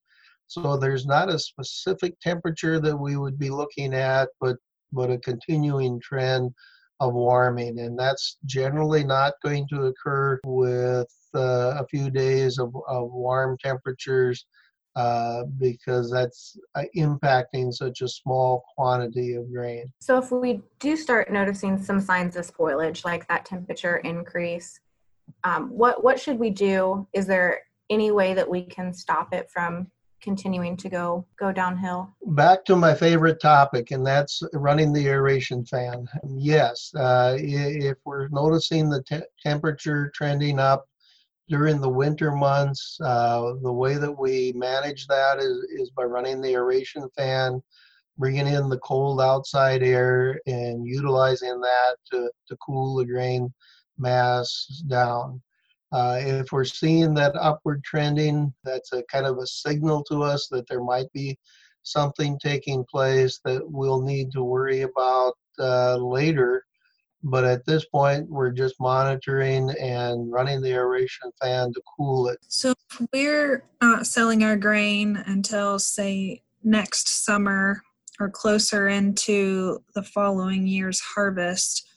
So 0.49 0.77
there's 0.77 1.05
not 1.05 1.29
a 1.29 1.37
specific 1.37 2.19
temperature 2.19 2.79
that 2.79 2.97
we 2.97 3.17
would 3.17 3.37
be 3.37 3.51
looking 3.51 3.93
at, 3.93 4.29
but 4.41 4.57
but 4.91 5.11
a 5.11 5.19
continuing 5.19 5.99
trend 6.01 6.51
of 6.99 7.13
warming, 7.13 7.79
and 7.79 7.97
that's 7.97 8.37
generally 8.45 9.03
not 9.03 9.33
going 9.43 9.67
to 9.69 9.85
occur 9.85 10.39
with 10.43 11.07
uh, 11.35 11.75
a 11.77 11.85
few 11.87 12.09
days 12.09 12.57
of, 12.57 12.75
of 12.87 13.11
warm 13.11 13.57
temperatures 13.63 14.47
uh, 14.95 15.43
because 15.59 16.11
that's 16.11 16.57
uh, 16.73 16.83
impacting 16.97 17.71
such 17.71 18.01
a 18.01 18.07
small 18.07 18.63
quantity 18.75 19.35
of 19.35 19.53
grain. 19.53 19.85
So, 20.01 20.17
if 20.17 20.31
we 20.31 20.61
do 20.79 20.97
start 20.97 21.31
noticing 21.31 21.81
some 21.81 22.01
signs 22.01 22.35
of 22.35 22.51
spoilage, 22.51 23.05
like 23.05 23.27
that 23.27 23.45
temperature 23.45 23.97
increase, 23.97 24.79
um, 25.43 25.69
what 25.69 26.03
what 26.03 26.19
should 26.19 26.39
we 26.39 26.49
do? 26.49 27.07
Is 27.13 27.27
there 27.27 27.61
any 27.91 28.09
way 28.09 28.33
that 28.33 28.49
we 28.49 28.63
can 28.63 28.91
stop 28.93 29.31
it 29.31 29.51
from 29.51 29.91
continuing 30.21 30.77
to 30.77 30.89
go 30.89 31.25
go 31.39 31.51
downhill? 31.51 32.09
Back 32.27 32.65
to 32.65 32.75
my 32.75 32.93
favorite 32.93 33.41
topic, 33.41 33.91
and 33.91 34.05
that's 34.05 34.41
running 34.53 34.93
the 34.93 35.07
aeration 35.07 35.65
fan. 35.65 36.07
Yes, 36.27 36.91
uh, 36.95 37.35
if 37.37 37.97
we're 38.05 38.27
noticing 38.29 38.89
the 38.89 39.03
te- 39.03 39.21
temperature 39.41 40.11
trending 40.13 40.59
up 40.59 40.85
during 41.49 41.81
the 41.81 41.89
winter 41.89 42.31
months, 42.31 42.97
uh, 43.03 43.53
the 43.63 43.73
way 43.73 43.95
that 43.95 44.11
we 44.11 44.53
manage 44.55 45.07
that 45.07 45.39
is, 45.39 45.57
is 45.71 45.89
by 45.89 46.03
running 46.03 46.41
the 46.41 46.53
aeration 46.53 47.09
fan, 47.17 47.61
bringing 48.17 48.47
in 48.47 48.69
the 48.69 48.77
cold 48.79 49.19
outside 49.19 49.81
air, 49.81 50.39
and 50.45 50.85
utilizing 50.85 51.59
that 51.59 51.95
to, 52.11 52.29
to 52.47 52.55
cool 52.57 52.95
the 52.95 53.05
grain 53.05 53.51
mass 53.97 54.83
down. 54.87 55.41
Uh, 55.91 56.19
if 56.21 56.51
we're 56.51 56.63
seeing 56.63 57.13
that 57.15 57.35
upward 57.35 57.83
trending, 57.83 58.53
that's 58.63 58.93
a 58.93 59.03
kind 59.03 59.25
of 59.25 59.37
a 59.37 59.47
signal 59.47 60.03
to 60.03 60.23
us 60.23 60.47
that 60.47 60.67
there 60.67 60.83
might 60.83 61.11
be 61.13 61.37
something 61.83 62.37
taking 62.39 62.85
place 62.85 63.39
that 63.43 63.61
we'll 63.65 64.01
need 64.01 64.31
to 64.31 64.43
worry 64.43 64.81
about 64.81 65.33
uh, 65.59 65.95
later 65.95 66.63
but 67.23 67.43
at 67.43 67.65
this 67.65 67.85
point, 67.85 68.29
we're 68.29 68.51
just 68.51 68.79
monitoring 68.79 69.71
and 69.71 70.31
running 70.31 70.61
the 70.61 70.71
aeration 70.71 71.31
fan 71.41 71.73
to 71.73 71.81
cool 71.97 72.29
it. 72.29 72.39
So 72.47 72.73
if 72.89 73.07
we're 73.11 73.65
not 73.81 74.07
selling 74.07 74.43
our 74.43 74.55
grain 74.55 75.21
until, 75.25 75.79
say, 75.79 76.43
next 76.63 77.25
summer 77.25 77.81
or 78.19 78.29
closer 78.29 78.87
into 78.87 79.83
the 79.95 80.03
following 80.03 80.65
year's 80.65 80.99
harvest, 80.99 81.87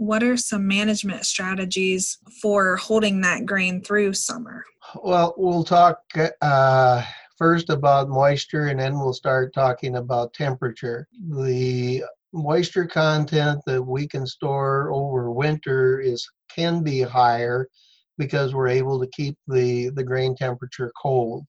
what 0.00 0.22
are 0.22 0.34
some 0.34 0.66
management 0.66 1.26
strategies 1.26 2.16
for 2.40 2.76
holding 2.76 3.20
that 3.20 3.44
grain 3.44 3.82
through 3.82 4.14
summer? 4.14 4.64
Well, 5.04 5.34
we'll 5.36 5.62
talk 5.62 6.00
uh, 6.40 7.04
first 7.36 7.68
about 7.68 8.08
moisture 8.08 8.68
and 8.68 8.80
then 8.80 8.98
we'll 8.98 9.12
start 9.12 9.52
talking 9.52 9.96
about 9.96 10.32
temperature. 10.32 11.06
The 11.28 12.02
moisture 12.32 12.86
content 12.86 13.60
that 13.66 13.82
we 13.82 14.08
can 14.08 14.26
store 14.26 14.90
over 14.90 15.30
winter 15.30 16.00
is 16.00 16.26
can 16.50 16.82
be 16.82 17.02
higher 17.02 17.68
because 18.16 18.54
we're 18.54 18.68
able 18.68 18.98
to 19.00 19.06
keep 19.08 19.36
the, 19.48 19.90
the 19.90 20.02
grain 20.02 20.34
temperature 20.34 20.90
cold. 21.00 21.44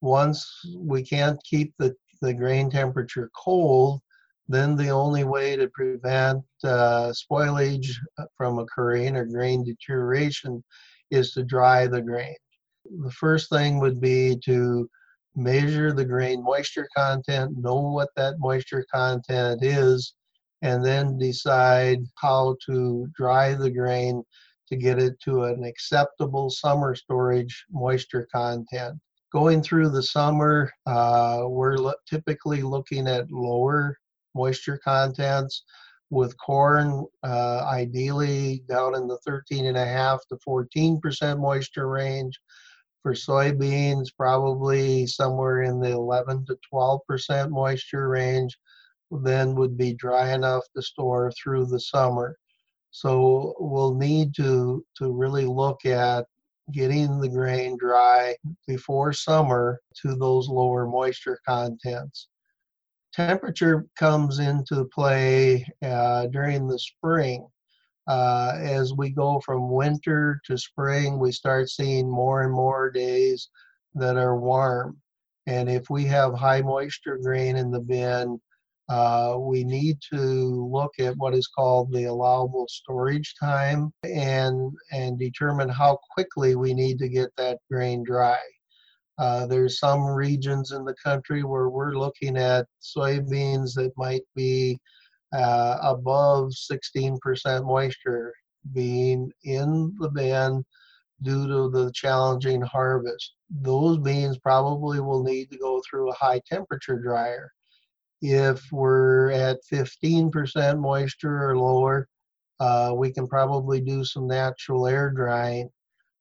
Once 0.00 0.48
we 0.76 1.02
can't 1.02 1.42
keep 1.42 1.74
the, 1.80 1.92
the 2.22 2.32
grain 2.32 2.70
temperature 2.70 3.32
cold, 3.36 4.00
then 4.50 4.74
the 4.74 4.88
only 4.88 5.22
way 5.22 5.54
to 5.54 5.68
prevent 5.68 6.42
uh, 6.64 7.12
spoilage 7.12 7.92
from 8.36 8.58
occurring 8.58 9.16
or 9.16 9.24
grain 9.24 9.64
deterioration 9.64 10.64
is 11.12 11.32
to 11.32 11.44
dry 11.44 11.86
the 11.86 12.02
grain. 12.02 12.34
The 13.04 13.12
first 13.12 13.48
thing 13.48 13.78
would 13.78 14.00
be 14.00 14.36
to 14.44 14.90
measure 15.36 15.92
the 15.92 16.04
grain 16.04 16.42
moisture 16.42 16.88
content, 16.96 17.56
know 17.56 17.80
what 17.80 18.08
that 18.16 18.40
moisture 18.40 18.84
content 18.92 19.62
is, 19.62 20.14
and 20.62 20.84
then 20.84 21.16
decide 21.16 22.00
how 22.16 22.56
to 22.66 23.06
dry 23.14 23.54
the 23.54 23.70
grain 23.70 24.24
to 24.68 24.76
get 24.76 24.98
it 24.98 25.18
to 25.20 25.44
an 25.44 25.62
acceptable 25.62 26.50
summer 26.50 26.96
storage 26.96 27.64
moisture 27.70 28.26
content. 28.32 28.98
Going 29.32 29.62
through 29.62 29.90
the 29.90 30.02
summer, 30.02 30.72
uh, 30.86 31.44
we're 31.46 31.76
lo- 31.76 31.94
typically 32.08 32.62
looking 32.62 33.06
at 33.06 33.30
lower 33.30 33.96
moisture 34.34 34.78
contents 34.82 35.64
with 36.10 36.36
corn 36.38 37.06
uh, 37.22 37.64
ideally 37.70 38.62
down 38.68 38.94
in 38.96 39.06
the 39.06 39.18
13 39.18 39.66
and 39.66 39.76
a 39.76 39.86
half 39.86 40.20
to 40.28 40.36
14 40.44 41.00
percent 41.00 41.38
moisture 41.38 41.88
range 41.88 42.38
for 43.02 43.12
soybeans, 43.14 44.08
probably 44.16 45.06
somewhere 45.06 45.62
in 45.62 45.80
the 45.80 45.90
11 45.90 46.44
to 46.46 46.58
12 46.68 47.00
percent 47.08 47.50
moisture 47.50 48.08
range, 48.08 48.58
then 49.10 49.54
would 49.54 49.76
be 49.76 49.94
dry 49.94 50.34
enough 50.34 50.64
to 50.74 50.82
store 50.82 51.32
through 51.32 51.66
the 51.66 51.80
summer. 51.80 52.36
So 52.90 53.54
we'll 53.58 53.94
need 53.94 54.34
to 54.36 54.84
to 54.98 55.12
really 55.12 55.46
look 55.46 55.86
at 55.86 56.26
getting 56.72 57.20
the 57.20 57.28
grain 57.28 57.76
dry 57.78 58.34
before 58.66 59.12
summer 59.12 59.80
to 60.02 60.14
those 60.14 60.48
lower 60.48 60.86
moisture 60.86 61.38
contents. 61.46 62.28
Temperature 63.12 63.86
comes 63.96 64.38
into 64.40 64.84
play 64.86 65.66
uh, 65.82 66.26
during 66.28 66.66
the 66.68 66.78
spring 66.78 67.46
Uh, 68.06 68.54
as 68.60 68.92
we 68.94 69.10
go 69.10 69.40
from 69.40 69.70
winter 69.70 70.40
to 70.46 70.58
spring, 70.58 71.18
we 71.18 71.32
start 71.32 71.68
seeing 71.70 72.10
more 72.10 72.42
and 72.42 72.52
more 72.52 72.90
days 72.90 73.48
that 73.94 74.16
are 74.16 74.38
warm. 74.38 75.00
And 75.46 75.68
if 75.70 75.90
we 75.90 76.04
have 76.06 76.34
high 76.34 76.62
moisture 76.62 77.18
grain 77.18 77.56
in 77.56 77.70
the 77.70 77.80
bin, 77.80 78.40
uh, 78.88 79.36
we 79.38 79.64
need 79.64 79.98
to 80.12 80.16
look 80.70 80.92
at 80.98 81.16
what 81.16 81.34
is 81.34 81.46
called 81.48 81.92
the 81.92 82.04
allowable 82.04 82.66
storage 82.68 83.34
time 83.40 83.92
and 84.04 84.72
and 84.92 85.18
determine 85.18 85.68
how 85.68 85.98
quickly 86.12 86.56
we 86.56 86.74
need 86.74 86.98
to 86.98 87.08
get 87.08 87.30
that 87.36 87.58
grain 87.70 88.02
dry. 88.04 88.38
Uh, 89.20 89.44
there's 89.44 89.78
some 89.78 90.06
regions 90.06 90.72
in 90.72 90.82
the 90.82 90.94
country 90.94 91.44
where 91.44 91.68
we're 91.68 91.92
looking 91.92 92.38
at 92.38 92.66
soybeans 92.80 93.74
that 93.74 93.92
might 93.98 94.22
be 94.34 94.78
uh, 95.34 95.76
above 95.82 96.50
16% 96.52 97.18
moisture 97.66 98.32
being 98.72 99.30
in 99.44 99.94
the 100.00 100.08
bin 100.08 100.64
due 101.22 101.46
to 101.46 101.68
the 101.68 101.92
challenging 101.92 102.62
harvest. 102.62 103.34
Those 103.50 103.98
beans 103.98 104.38
probably 104.38 105.00
will 105.00 105.22
need 105.22 105.50
to 105.50 105.58
go 105.58 105.82
through 105.88 106.10
a 106.10 106.14
high 106.14 106.40
temperature 106.46 106.98
dryer. 106.98 107.52
If 108.22 108.72
we're 108.72 109.32
at 109.32 109.58
15% 109.70 110.78
moisture 110.78 111.50
or 111.50 111.58
lower, 111.58 112.08
uh, 112.58 112.94
we 112.96 113.12
can 113.12 113.26
probably 113.26 113.82
do 113.82 114.02
some 114.02 114.26
natural 114.26 114.86
air 114.86 115.10
drying 115.10 115.68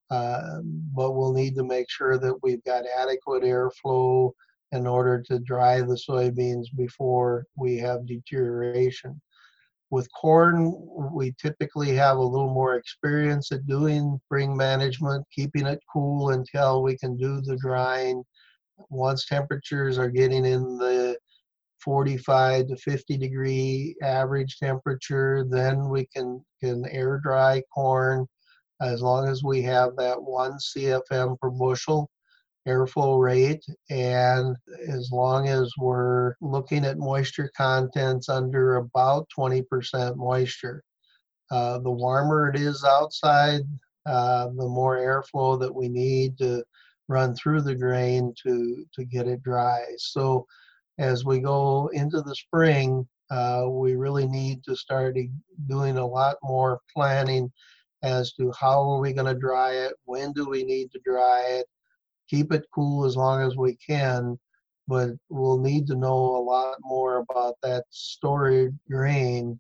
uh, 0.10 0.62
but 0.64 1.12
we'll 1.12 1.34
need 1.34 1.56
to 1.56 1.64
make 1.64 1.90
sure 1.90 2.18
that 2.18 2.36
we've 2.42 2.64
got 2.64 2.86
adequate 2.98 3.44
airflow 3.44 4.32
in 4.72 4.88
order 4.88 5.22
to 5.22 5.40
dry 5.40 5.82
the 5.82 6.00
soybeans 6.10 6.66
before 6.76 7.46
we 7.56 7.78
have 7.78 8.06
deterioration. 8.06 9.20
With 9.92 10.12
corn, 10.14 10.76
we 11.12 11.34
typically 11.42 11.96
have 11.96 12.18
a 12.18 12.24
little 12.24 12.54
more 12.54 12.76
experience 12.76 13.52
at 13.52 13.66
doing 13.66 14.20
spring 14.26 14.56
management, 14.56 15.26
keeping 15.34 15.66
it 15.66 15.82
cool 15.92 16.30
until 16.30 16.84
we 16.84 16.96
can 16.98 17.18
do 17.18 17.42
the 17.42 17.58
drying. 17.58 18.24
Once 18.90 19.26
temperatures 19.26 19.98
are 19.98 20.10
getting 20.10 20.46
in 20.46 20.78
the 20.78 21.18
45 21.80 22.68
to 22.68 22.76
50 22.76 23.18
degree 23.18 23.96
average 24.04 24.58
temperature, 24.58 25.44
then 25.50 25.90
we 25.90 26.06
can, 26.06 26.44
can 26.62 26.86
air 26.90 27.20
dry 27.24 27.64
corn 27.74 28.28
as 28.82 29.02
long 29.02 29.28
as 29.28 29.44
we 29.44 29.62
have 29.64 29.96
that 29.98 30.22
one 30.22 30.54
CFM 30.54 31.40
per 31.40 31.50
bushel 31.50 32.10
airflow 32.68 33.20
rate 33.20 33.66
and 33.90 34.56
as 34.88 35.10
long 35.12 35.48
as 35.48 35.72
we're 35.78 36.36
looking 36.42 36.86
at 36.86 36.98
moisture 36.98 37.50
contents 37.56 38.30
under 38.30 38.76
about 38.76 39.28
20% 39.38 40.16
moisture. 40.16 40.84
Uh, 41.52 41.80
the 41.80 41.90
warmer 41.90 42.50
it 42.50 42.60
is 42.60 42.84
outside, 42.84 43.62
uh, 44.06 44.48
the 44.56 44.68
more 44.68 44.98
airflow 44.98 45.60
that 45.60 45.74
we 45.74 45.90
need 45.90 46.38
to 46.38 46.64
run 47.08 47.34
through 47.34 47.62
the 47.62 47.76
grain 47.76 48.34
to, 48.44 48.86
to 48.94 49.04
get 49.04 49.28
it 49.28 49.42
dry. 49.42 49.84
So 49.98 50.46
as 51.00 51.26
we 51.26 51.40
go 51.40 51.90
into 51.94 52.22
the 52.22 52.36
spring, 52.36 53.08
uh, 53.32 53.66
we 53.68 53.96
really 53.96 54.28
need 54.28 54.64
to 54.64 54.76
start 54.76 55.16
doing 55.68 55.98
a 55.98 56.06
lot 56.06 56.38
more 56.44 56.80
planning 56.94 57.52
as 58.04 58.34
to 58.34 58.52
how 58.60 58.90
are 58.90 59.00
we 59.00 59.14
going 59.14 59.34
to 59.34 59.40
dry 59.40 59.72
it, 59.72 59.94
when 60.06 60.32
do 60.34 60.48
we 60.48 60.64
need 60.64 60.92
to 60.92 61.00
dry 61.06 61.42
it, 61.48 61.66
keep 62.30 62.52
it 62.54 62.66
cool 62.74 63.06
as 63.06 63.16
long 63.16 63.42
as 63.42 63.58
we 63.58 63.76
can, 63.76 64.38
but 64.88 65.12
we'll 65.30 65.60
need 65.60 65.88
to 65.88 65.96
know 65.96 66.14
a 66.14 66.44
lot 66.44 66.78
more 66.82 67.18
about 67.30 67.56
that 67.62 67.84
stored 67.90 68.78
grain 68.90 69.60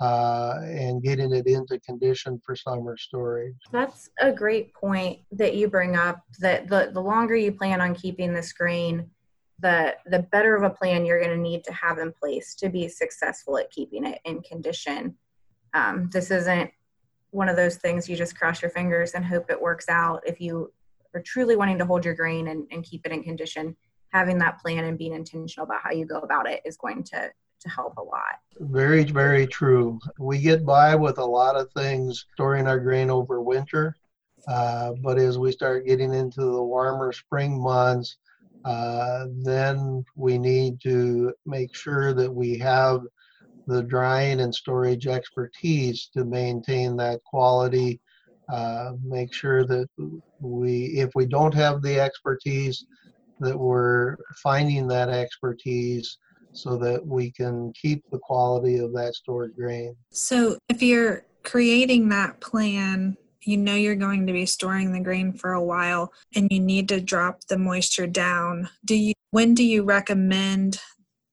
uh, 0.00 0.60
and 0.62 1.02
getting 1.02 1.32
it 1.34 1.46
into 1.46 1.78
condition 1.80 2.40
for 2.44 2.56
summer 2.56 2.96
storage. 2.96 3.56
That's 3.70 4.08
a 4.18 4.32
great 4.32 4.72
point 4.72 5.20
that 5.32 5.54
you 5.54 5.68
bring 5.68 5.96
up. 5.96 6.22
That 6.38 6.68
the, 6.68 6.90
the 6.92 7.02
longer 7.02 7.36
you 7.36 7.52
plan 7.52 7.82
on 7.82 7.94
keeping 7.94 8.32
this 8.32 8.52
grain, 8.52 9.10
the 9.58 9.94
the 10.06 10.20
better 10.32 10.56
of 10.56 10.62
a 10.62 10.70
plan 10.70 11.04
you're 11.04 11.20
going 11.20 11.36
to 11.36 11.42
need 11.42 11.64
to 11.64 11.72
have 11.74 11.98
in 11.98 12.12
place 12.12 12.54
to 12.56 12.70
be 12.70 12.88
successful 12.88 13.58
at 13.58 13.70
keeping 13.70 14.06
it 14.06 14.20
in 14.24 14.40
condition. 14.40 15.16
Um, 15.74 16.08
this 16.10 16.30
isn't 16.30 16.70
one 17.30 17.48
of 17.48 17.56
those 17.56 17.76
things 17.76 18.08
you 18.08 18.16
just 18.16 18.36
cross 18.36 18.62
your 18.62 18.70
fingers 18.70 19.12
and 19.14 19.24
hope 19.24 19.50
it 19.50 19.60
works 19.60 19.88
out. 19.88 20.22
If 20.26 20.40
you 20.40 20.72
are 21.14 21.22
truly 21.22 21.56
wanting 21.56 21.78
to 21.78 21.86
hold 21.86 22.04
your 22.04 22.14
grain 22.14 22.48
and, 22.48 22.66
and 22.70 22.84
keep 22.84 23.06
it 23.06 23.12
in 23.12 23.22
condition, 23.22 23.76
having 24.12 24.38
that 24.38 24.60
plan 24.60 24.84
and 24.84 24.98
being 24.98 25.14
intentional 25.14 25.64
about 25.64 25.82
how 25.82 25.92
you 25.92 26.04
go 26.04 26.18
about 26.18 26.48
it 26.48 26.60
is 26.64 26.76
going 26.76 27.02
to 27.04 27.30
to 27.60 27.68
help 27.68 27.96
a 27.98 28.02
lot. 28.02 28.38
Very, 28.58 29.04
very 29.04 29.46
true. 29.46 30.00
We 30.18 30.38
get 30.38 30.64
by 30.64 30.94
with 30.94 31.18
a 31.18 31.24
lot 31.24 31.56
of 31.56 31.70
things 31.72 32.24
storing 32.32 32.66
our 32.66 32.80
grain 32.80 33.10
over 33.10 33.42
winter, 33.42 33.94
uh, 34.48 34.92
but 35.02 35.18
as 35.18 35.38
we 35.38 35.52
start 35.52 35.86
getting 35.86 36.14
into 36.14 36.40
the 36.40 36.62
warmer 36.62 37.12
spring 37.12 37.60
months, 37.60 38.16
uh, 38.64 39.26
then 39.42 40.04
we 40.16 40.38
need 40.38 40.80
to 40.82 41.34
make 41.46 41.74
sure 41.74 42.12
that 42.14 42.32
we 42.32 42.58
have 42.58 43.02
the 43.70 43.82
drying 43.82 44.40
and 44.40 44.54
storage 44.54 45.06
expertise 45.06 46.10
to 46.12 46.24
maintain 46.24 46.96
that 46.96 47.22
quality. 47.24 48.00
Uh, 48.52 48.92
make 49.04 49.32
sure 49.32 49.64
that 49.64 49.86
we, 50.40 50.86
if 50.86 51.10
we 51.14 51.24
don't 51.24 51.54
have 51.54 51.80
the 51.82 52.00
expertise, 52.00 52.84
that 53.38 53.56
we're 53.56 54.16
finding 54.42 54.88
that 54.88 55.08
expertise 55.08 56.18
so 56.52 56.76
that 56.76 57.06
we 57.06 57.30
can 57.30 57.72
keep 57.80 58.02
the 58.10 58.18
quality 58.18 58.78
of 58.78 58.92
that 58.92 59.14
stored 59.14 59.54
grain. 59.54 59.94
So, 60.10 60.58
if 60.68 60.82
you're 60.82 61.24
creating 61.44 62.08
that 62.08 62.40
plan, 62.40 63.16
you 63.42 63.56
know 63.56 63.76
you're 63.76 63.94
going 63.94 64.26
to 64.26 64.32
be 64.32 64.46
storing 64.46 64.92
the 64.92 65.00
grain 65.00 65.32
for 65.32 65.52
a 65.52 65.62
while 65.62 66.12
and 66.34 66.48
you 66.50 66.60
need 66.60 66.88
to 66.88 67.00
drop 67.00 67.44
the 67.48 67.56
moisture 67.56 68.08
down. 68.08 68.68
Do 68.84 68.96
you 68.96 69.14
when 69.30 69.54
do 69.54 69.64
you 69.64 69.84
recommend 69.84 70.80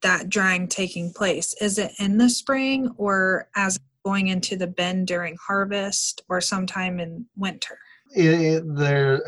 that 0.07 0.29
drying 0.29 0.69
taking 0.69 1.11
place? 1.11 1.53
Is 1.59 1.77
it 1.77 1.91
in 1.99 2.17
the 2.17 2.29
spring 2.29 2.89
or 2.95 3.49
as 3.57 3.77
going 4.05 4.27
into 4.27 4.55
the 4.55 4.67
bin 4.67 5.03
during 5.03 5.35
harvest 5.45 6.21
or 6.29 6.39
sometime 6.39 7.01
in 7.01 7.25
winter? 7.35 7.77
It, 8.11 8.63
there, 8.65 9.21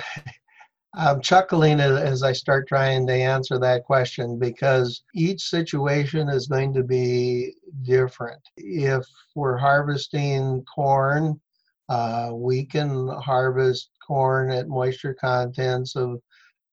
I'm 0.96 1.22
chuckling 1.22 1.82
as 1.82 2.24
I 2.24 2.32
start 2.32 2.68
trying 2.68 3.06
to 3.08 3.14
answer 3.14 3.60
that 3.60 3.84
question 3.84 4.40
because 4.40 5.04
each 5.14 5.42
situation 5.42 6.30
is 6.30 6.48
going 6.48 6.74
to 6.76 6.84
be 6.84 7.56
different. 7.84 8.42
If 8.56 9.06
we're 9.36 9.58
harvesting 9.58 10.64
corn, 10.64 11.42
uh, 11.90 12.30
we 12.34 12.66
can 12.66 13.10
harvest 13.22 13.90
corn 14.06 14.50
at 14.50 14.70
moisture 14.70 15.14
contents 15.14 15.98
of 15.98 16.22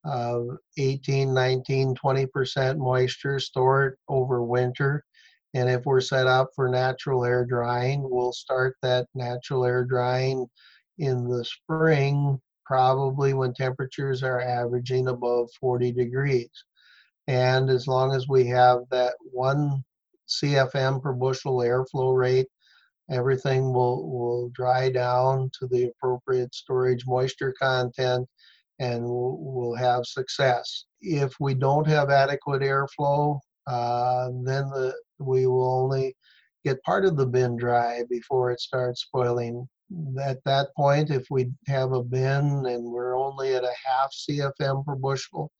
of 0.06 0.48
18, 0.78 1.32
19, 1.34 1.94
20% 1.94 2.78
moisture, 2.78 3.38
store 3.38 3.86
it 3.86 3.98
over 4.08 4.42
winter. 4.42 5.04
And 5.54 5.68
if 5.68 5.84
we're 5.84 6.00
set 6.00 6.26
up 6.26 6.50
for 6.54 6.68
natural 6.68 7.24
air 7.24 7.44
drying, 7.44 8.08
we'll 8.08 8.32
start 8.32 8.76
that 8.82 9.06
natural 9.14 9.64
air 9.64 9.84
drying 9.84 10.46
in 10.98 11.28
the 11.28 11.44
spring, 11.44 12.40
probably 12.64 13.34
when 13.34 13.54
temperatures 13.54 14.22
are 14.22 14.40
averaging 14.40 15.08
above 15.08 15.48
40 15.60 15.92
degrees. 15.92 16.50
And 17.26 17.70
as 17.70 17.86
long 17.86 18.14
as 18.14 18.28
we 18.28 18.46
have 18.46 18.80
that 18.90 19.14
one 19.20 19.82
CFM 20.28 21.02
per 21.02 21.12
bushel 21.12 21.58
airflow 21.58 22.16
rate, 22.16 22.48
everything 23.10 23.72
will, 23.72 24.08
will 24.08 24.48
dry 24.50 24.90
down 24.90 25.50
to 25.58 25.66
the 25.68 25.84
appropriate 25.84 26.54
storage 26.54 27.06
moisture 27.06 27.54
content 27.60 28.28
and 28.78 29.04
we'll, 29.04 29.38
we'll 29.40 29.65
have 29.86 30.06
success. 30.06 30.84
If 31.00 31.34
we 31.40 31.54
don't 31.54 31.86
have 31.86 32.10
adequate 32.10 32.62
airflow, 32.62 33.40
uh, 33.66 34.28
then 34.44 34.68
the, 34.70 34.94
we 35.18 35.46
will 35.46 35.82
only 35.82 36.16
get 36.64 36.82
part 36.82 37.04
of 37.04 37.16
the 37.16 37.26
bin 37.26 37.56
dry 37.56 38.02
before 38.10 38.50
it 38.50 38.60
starts 38.60 39.02
spoiling. 39.02 39.68
At 40.20 40.42
that 40.44 40.68
point, 40.76 41.10
if 41.10 41.26
we 41.30 41.50
have 41.68 41.92
a 41.92 42.02
bin 42.02 42.66
and 42.66 42.84
we're 42.84 43.16
only 43.16 43.54
at 43.54 43.64
a 43.64 43.74
half 43.86 44.10
CFM 44.12 44.84
per 44.84 44.96
bushel 44.96 45.50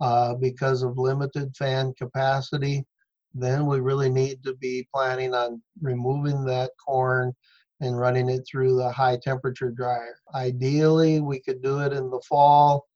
uh, 0.00 0.34
because 0.34 0.82
of 0.82 0.98
limited 0.98 1.56
fan 1.56 1.94
capacity, 1.96 2.84
then 3.32 3.66
we 3.66 3.78
really 3.78 4.10
need 4.10 4.42
to 4.42 4.54
be 4.56 4.88
planning 4.92 5.34
on 5.34 5.62
removing 5.80 6.44
that 6.44 6.72
corn 6.84 7.32
and 7.80 7.98
running 7.98 8.28
it 8.28 8.42
through 8.50 8.76
the 8.76 8.90
high 8.90 9.18
temperature 9.22 9.70
dryer. 9.70 10.16
Ideally, 10.34 11.20
we 11.20 11.40
could 11.40 11.62
do 11.62 11.80
it 11.80 11.92
in 11.92 12.10
the 12.10 12.20
fall, 12.28 12.86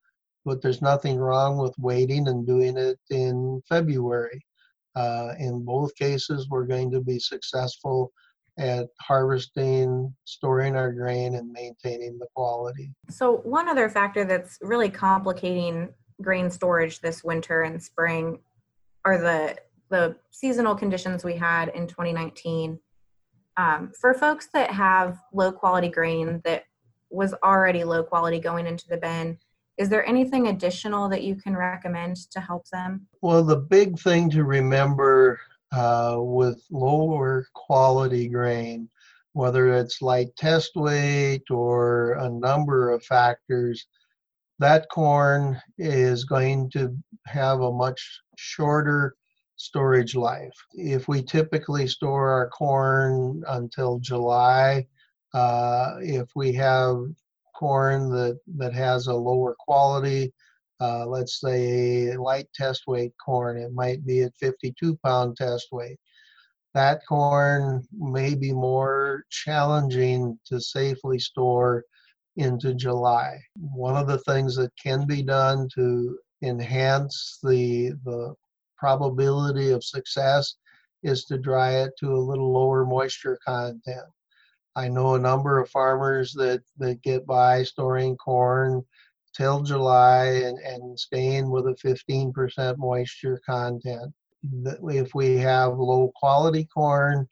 but 0.45 0.63
there's 0.63 0.83
nothing 0.83 1.19
wrong 1.19 1.59
with 1.59 1.75
waiting 1.79 2.29
and 2.29 2.47
doing 2.47 2.77
it 2.77 2.99
in 3.11 3.63
February. 3.69 4.45
Uh, 4.95 5.35
in 5.39 5.65
both 5.65 5.95
cases, 5.97 6.49
we're 6.49 6.67
going 6.67 6.91
to 6.91 7.01
be 7.01 7.19
successful 7.19 8.13
at 8.59 8.87
harvesting, 9.01 10.15
storing 10.25 10.77
our 10.77 10.93
grain, 10.93 11.35
and 11.35 11.51
maintaining 11.51 12.19
the 12.19 12.27
quality. 12.37 12.93
So, 13.11 13.39
one 13.39 13.69
other 13.69 13.89
factor 13.89 14.25
that's 14.25 14.59
really 14.61 14.89
complicating 14.89 15.89
grain 16.23 16.51
storage 16.51 17.01
this 17.01 17.25
winter 17.25 17.63
and 17.63 17.83
spring 17.83 18.39
are 19.05 19.19
the 19.19 19.57
the 19.91 20.17
seasonal 20.31 20.75
conditions 20.75 21.25
we 21.25 21.37
had 21.37 21.69
in 21.71 21.87
2019 21.87 22.79
Um, 23.57 23.93
for 24.01 24.15
folks 24.15 24.49
that 24.53 24.71
have 24.71 25.19
low 25.33 25.53
quality 25.53 25.89
grain 25.89 26.41
that 26.45 26.65
was 27.11 27.35
already 27.45 27.85
low 27.85 28.03
quality 28.03 28.41
going 28.41 28.67
into 28.67 28.87
the 28.89 28.97
bin, 28.97 29.39
is 29.77 29.89
there 29.89 30.07
anything 30.07 30.49
additional 30.49 31.09
that 31.09 31.25
you 31.25 31.35
can 31.35 31.57
recommend 31.57 32.17
to 32.31 32.41
help 32.41 32.69
them? 32.69 33.07
Well, 33.23 33.43
the 33.43 33.57
big 33.57 33.99
thing 33.99 34.31
to 34.31 34.45
remember 34.45 35.41
uh, 35.73 36.17
with 36.19 36.65
lower 36.71 37.47
quality 37.55 38.29
grain, 38.29 38.89
whether 39.33 39.75
it's 39.75 40.01
light 40.01 40.35
test 40.37 40.73
weight 40.77 41.51
or 41.51 42.13
a 42.13 42.31
number 42.31 42.91
of 42.91 43.05
factors, 43.05 43.87
that 44.61 44.89
corn 44.91 45.61
is 45.79 46.25
going 46.25 46.71
to 46.71 46.97
have 47.27 47.61
a 47.61 47.73
much 47.73 48.21
shorter 48.37 49.17
storage 49.57 50.15
life. 50.15 50.55
If 50.73 51.09
we 51.09 51.23
typically 51.23 51.89
store 51.89 52.31
our 52.31 52.49
corn 52.51 53.43
until 53.49 53.99
July, 53.99 54.87
uh, 55.33 55.97
if 56.01 56.29
we 56.37 56.53
have 56.53 56.99
corn 57.55 58.11
that, 58.11 58.39
that 58.57 58.75
has 58.75 59.07
a 59.07 59.15
lower 59.15 59.55
quality, 59.59 60.33
uh, 60.81 61.07
let's 61.07 61.41
say 61.41 62.17
light 62.17 62.49
test 62.55 62.83
weight 62.87 63.13
corn, 63.25 63.57
it 63.57 63.73
might 63.73 64.05
be 64.05 64.23
at 64.23 64.37
52 64.37 64.97
pound 65.05 65.37
test 65.37 65.69
weight. 65.73 65.99
That 66.75 67.01
corn 67.09 67.87
may 67.93 68.35
be 68.35 68.53
more 68.53 69.25
challenging 69.31 70.39
to 70.47 70.61
safely 70.61 71.21
store 71.21 71.85
into 72.37 72.75
July. 72.75 73.39
One 73.57 73.97
of 73.97 74.09
the 74.09 74.19
things 74.19 74.57
that 74.57 74.73
can 74.83 75.07
be 75.07 75.23
done 75.23 75.69
to 75.77 76.19
enhance 76.43 77.39
the, 77.43 77.93
the 78.05 78.35
probability 78.77 79.71
of 79.71 79.85
success 79.85 80.57
is 81.05 81.25
to 81.27 81.39
dry 81.39 81.77
it 81.77 81.93
to 82.01 82.13
a 82.13 82.19
little 82.19 82.53
lower 82.53 82.85
moisture 82.85 83.39
content. 83.47 84.09
I 84.77 84.89
know 84.89 85.15
a 85.15 85.21
number 85.21 85.61
of 85.61 85.71
farmers 85.71 86.33
that, 86.35 86.63
that 86.79 87.03
get 87.03 87.27
by 87.27 87.63
storing 87.63 88.17
corn 88.17 88.85
till 89.35 89.63
July 89.63 90.27
and, 90.27 90.59
and 90.59 90.99
staying 90.99 91.51
with 91.51 91.67
a 91.67 91.75
15% 91.85 92.79
moisture 92.79 93.41
content. 93.47 94.13
If 94.89 95.15
we 95.15 95.37
have 95.39 95.79
low 95.79 96.13
quality 96.15 96.65
corn, 96.65 97.27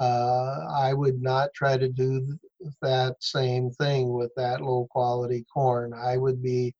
uh, 0.00 0.66
I 0.70 0.92
would 0.92 1.20
not 1.20 1.52
try 1.54 1.76
to 1.76 1.88
do 1.88 2.38
that 2.82 3.16
same 3.20 3.70
thing 3.70 4.12
with 4.12 4.32
that 4.36 4.60
low 4.60 4.86
quality 4.90 5.44
corn. 5.52 5.92
I 5.94 6.16
would 6.16 6.42
be 6.42 6.74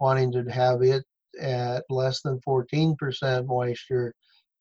wanting 0.00 0.32
to 0.32 0.42
have 0.50 0.82
it 0.82 1.04
at 1.40 1.84
less 1.90 2.20
than 2.22 2.40
14% 2.40 3.46
moisture 3.46 4.14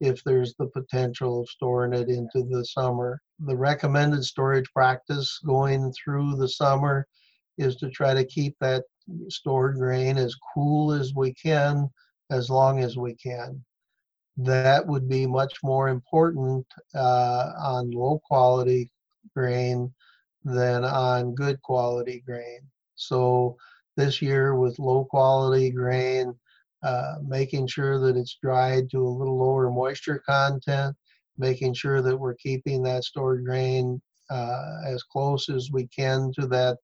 if 0.03 0.21
there's 0.25 0.53
the 0.55 0.67
potential 0.67 1.41
of 1.41 1.49
storing 1.49 1.93
it 1.93 2.09
into 2.09 2.43
the 2.43 2.65
summer. 2.65 3.21
The 3.39 3.55
recommended 3.55 4.25
storage 4.25 4.69
practice 4.73 5.39
going 5.45 5.93
through 5.93 6.35
the 6.35 6.49
summer 6.49 7.07
is 7.57 7.77
to 7.77 7.89
try 7.89 8.13
to 8.13 8.25
keep 8.25 8.57
that 8.59 8.83
stored 9.29 9.77
grain 9.77 10.17
as 10.17 10.35
cool 10.53 10.91
as 10.91 11.13
we 11.15 11.33
can 11.33 11.89
as 12.31 12.49
long 12.49 12.79
as 12.79 12.97
we 12.97 13.15
can. 13.15 13.63
That 14.35 14.85
would 14.85 15.07
be 15.07 15.25
much 15.25 15.53
more 15.63 15.87
important 15.87 16.65
uh, 16.93 17.51
on 17.57 17.91
low 17.91 18.19
quality 18.25 18.89
grain 19.33 19.93
than 20.43 20.83
on 20.83 21.33
good 21.33 21.61
quality 21.61 22.23
grain. 22.25 22.59
So 22.95 23.55
this 23.95 24.21
year 24.21 24.55
with 24.55 24.79
low 24.79 25.05
quality 25.05 25.69
grain, 25.69 26.35
uh, 26.83 27.15
making 27.25 27.67
sure 27.67 27.97
that 27.97 28.17
it's 28.17 28.37
dried 28.43 28.89
to 28.91 28.97
a 28.97 29.07
little 29.07 29.37
lower 29.37 29.71
moisture 29.71 30.21
content, 30.27 30.95
making 31.37 31.73
sure 31.73 32.01
that 32.01 32.17
we're 32.17 32.35
keeping 32.35 32.83
that 32.83 33.05
stored 33.05 33.45
grain 33.45 34.01
uh, 34.29 34.81
as 34.85 35.01
close 35.03 35.49
as 35.49 35.69
we 35.71 35.87
can 35.87 36.31
to 36.37 36.45
that 36.47 36.77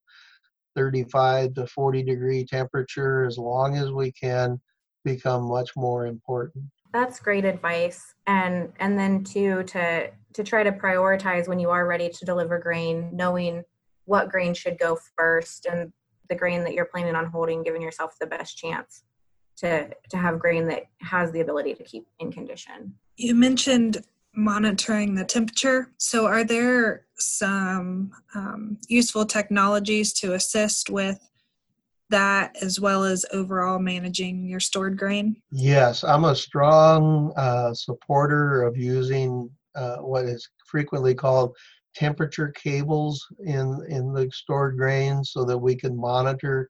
35 0.75 1.53
to 1.55 1.67
40 1.67 2.03
degree 2.03 2.45
temperature 2.45 3.25
as 3.25 3.37
long 3.37 3.75
as 3.75 3.91
we 3.91 4.11
can 4.11 4.59
become 5.03 5.43
much 5.43 5.71
more 5.75 6.07
important. 6.07 6.63
That's 6.93 7.19
great 7.19 7.45
advice. 7.45 8.15
And 8.25 8.71
and 8.79 8.97
then 8.97 9.23
too 9.23 9.63
to 9.63 10.09
to 10.33 10.43
try 10.43 10.63
to 10.63 10.71
prioritize 10.71 11.47
when 11.47 11.59
you 11.59 11.69
are 11.71 11.85
ready 11.85 12.09
to 12.09 12.25
deliver 12.25 12.57
grain, 12.57 13.09
knowing 13.11 13.63
what 14.05 14.29
grain 14.29 14.53
should 14.53 14.79
go 14.79 14.97
first 15.17 15.65
and 15.65 15.91
the 16.29 16.35
grain 16.35 16.63
that 16.63 16.73
you're 16.73 16.85
planning 16.85 17.15
on 17.15 17.25
holding, 17.25 17.63
giving 17.63 17.81
yourself 17.81 18.15
the 18.19 18.27
best 18.27 18.57
chance 18.57 19.03
to 19.59 19.89
to 20.09 20.17
have 20.17 20.39
grain 20.39 20.67
that 20.67 20.85
has 21.01 21.31
the 21.31 21.41
ability 21.41 21.75
to 21.75 21.83
keep 21.83 22.07
in 22.19 22.31
condition. 22.31 22.93
You 23.17 23.35
mentioned 23.35 24.03
monitoring 24.35 25.15
the 25.15 25.25
temperature. 25.25 25.91
So, 25.97 26.25
are 26.25 26.43
there 26.43 27.05
some 27.17 28.11
um, 28.35 28.77
useful 28.87 29.25
technologies 29.25 30.13
to 30.13 30.33
assist 30.33 30.89
with 30.89 31.19
that 32.09 32.55
as 32.61 32.79
well 32.79 33.03
as 33.03 33.25
overall 33.31 33.79
managing 33.79 34.47
your 34.47 34.59
stored 34.59 34.97
grain? 34.97 35.35
Yes, 35.51 36.03
I'm 36.03 36.25
a 36.25 36.35
strong 36.35 37.33
uh, 37.35 37.73
supporter 37.73 38.63
of 38.63 38.77
using 38.77 39.49
uh, 39.75 39.97
what 39.97 40.25
is 40.25 40.47
frequently 40.65 41.13
called 41.13 41.55
temperature 41.95 42.49
cables 42.49 43.25
in 43.45 43.83
in 43.89 44.13
the 44.13 44.29
stored 44.31 44.77
grain 44.77 45.23
so 45.23 45.43
that 45.43 45.57
we 45.57 45.75
can 45.75 45.97
monitor 45.97 46.69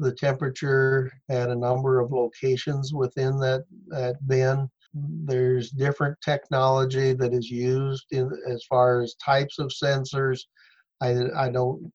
the 0.00 0.12
temperature 0.12 1.12
at 1.28 1.50
a 1.50 1.54
number 1.54 2.00
of 2.00 2.10
locations 2.10 2.92
within 2.92 3.38
that, 3.38 3.64
that 3.88 4.16
bin. 4.26 4.68
There's 4.94 5.70
different 5.70 6.18
technology 6.24 7.12
that 7.12 7.32
is 7.32 7.48
used 7.48 8.06
in 8.10 8.30
as 8.48 8.64
far 8.68 9.02
as 9.02 9.14
types 9.14 9.58
of 9.58 9.68
sensors. 9.70 10.40
I, 11.00 11.16
I 11.36 11.50
don't 11.50 11.92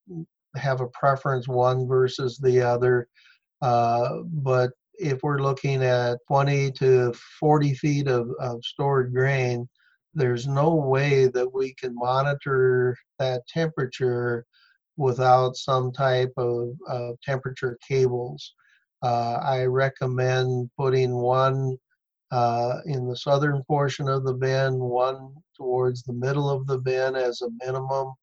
have 0.56 0.82
a 0.82 0.88
preference 0.88 1.48
one 1.48 1.88
versus 1.88 2.38
the 2.38 2.62
other, 2.62 3.10
uh, 3.62 4.20
but 4.24 4.72
if 4.98 5.22
we're 5.24 5.42
looking 5.42 5.84
at 5.84 6.20
20 6.28 6.72
to 6.72 7.14
40 7.40 7.74
feet 7.74 8.08
of, 8.08 8.30
of 8.40 8.64
stored 8.64 9.14
grain, 9.14 9.68
there's 10.14 10.48
no 10.48 10.74
way 10.76 11.28
that 11.28 11.54
we 11.54 11.74
can 11.74 11.94
monitor 11.94 12.96
that 13.20 13.46
temperature 13.48 14.46
without 14.98 15.56
some 15.56 15.92
type 15.92 16.32
of, 16.38 16.70
of 16.88 17.20
temperature 17.22 17.78
cables. 17.88 18.54
Uh, 19.02 19.40
I 19.44 19.66
recommend 19.66 20.70
putting 20.78 21.14
one 21.14 21.78
uh, 22.32 22.80
in 22.86 23.08
the 23.08 23.18
southern 23.18 23.64
portion 23.66 24.08
of 24.08 24.24
the 24.24 24.34
bin, 24.34 24.80
one 24.80 25.34
towards 25.56 26.04
the 26.04 26.14
middle 26.14 26.50
of 26.50 26.66
the 26.68 26.78
bin 26.78 27.16
as 27.16 27.42
a 27.42 27.50
minimum, 27.66 28.14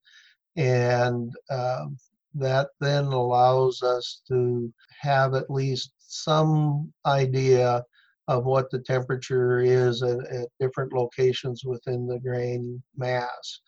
and 0.56 1.32
uh, 1.50 1.86
that 2.34 2.68
then 2.80 3.04
allows 3.04 3.82
us 3.82 4.22
to 4.28 4.72
have 5.00 5.34
at 5.34 5.50
least 5.50 5.92
some 5.98 6.92
idea 7.06 7.84
of 8.28 8.44
what 8.44 8.70
the 8.70 8.80
temperature 8.80 9.60
is 9.60 10.02
at, 10.02 10.20
at 10.26 10.48
different 10.60 10.92
locations 10.92 11.64
within 11.64 12.06
the 12.06 12.18
grain 12.18 12.82
mass. 12.96 13.60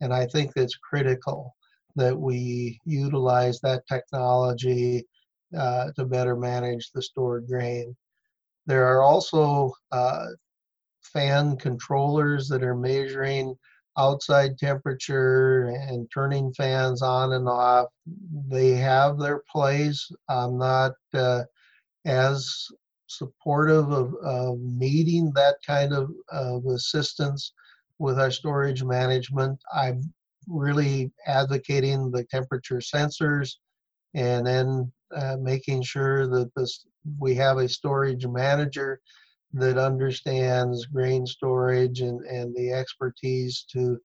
And 0.00 0.12
I 0.12 0.26
think 0.26 0.52
that's 0.52 0.76
critical 0.76 1.54
that 1.96 2.18
we 2.18 2.78
utilize 2.84 3.60
that 3.60 3.86
technology 3.86 5.06
uh, 5.56 5.90
to 5.96 6.04
better 6.04 6.36
manage 6.36 6.90
the 6.92 7.02
stored 7.02 7.46
grain. 7.46 7.96
There 8.66 8.86
are 8.86 9.02
also 9.02 9.72
uh, 9.90 10.26
fan 11.02 11.56
controllers 11.56 12.48
that 12.48 12.62
are 12.62 12.76
measuring 12.76 13.56
outside 13.98 14.56
temperature 14.58 15.66
and 15.66 16.08
turning 16.12 16.52
fans 16.54 17.02
on 17.02 17.32
and 17.32 17.48
off. 17.48 17.88
They 18.48 18.70
have 18.70 19.18
their 19.18 19.42
place. 19.50 20.08
I'm 20.28 20.58
not 20.58 20.92
uh, 21.12 21.44
as 22.04 22.68
supportive 23.08 23.90
of, 23.90 24.14
of 24.22 24.58
needing 24.60 25.32
that 25.34 25.56
kind 25.66 25.92
of, 25.92 26.10
of 26.30 26.64
assistance 26.66 27.52
with 27.98 28.18
our 28.18 28.30
storage 28.30 28.82
management. 28.84 29.58
I'm 29.74 30.12
really 30.50 31.12
advocating 31.26 32.10
the 32.10 32.24
temperature 32.24 32.78
sensors 32.78 33.56
and 34.14 34.46
then 34.46 34.92
uh, 35.14 35.36
making 35.40 35.82
sure 35.82 36.26
that 36.26 36.50
this 36.56 36.84
we 37.18 37.34
have 37.34 37.58
a 37.58 37.68
storage 37.68 38.26
manager 38.26 39.00
that 39.52 39.78
understands 39.78 40.86
grain 40.86 41.26
storage 41.26 42.00
and, 42.00 42.20
and 42.26 42.54
the 42.54 42.72
expertise 42.72 43.64
to 43.72 43.98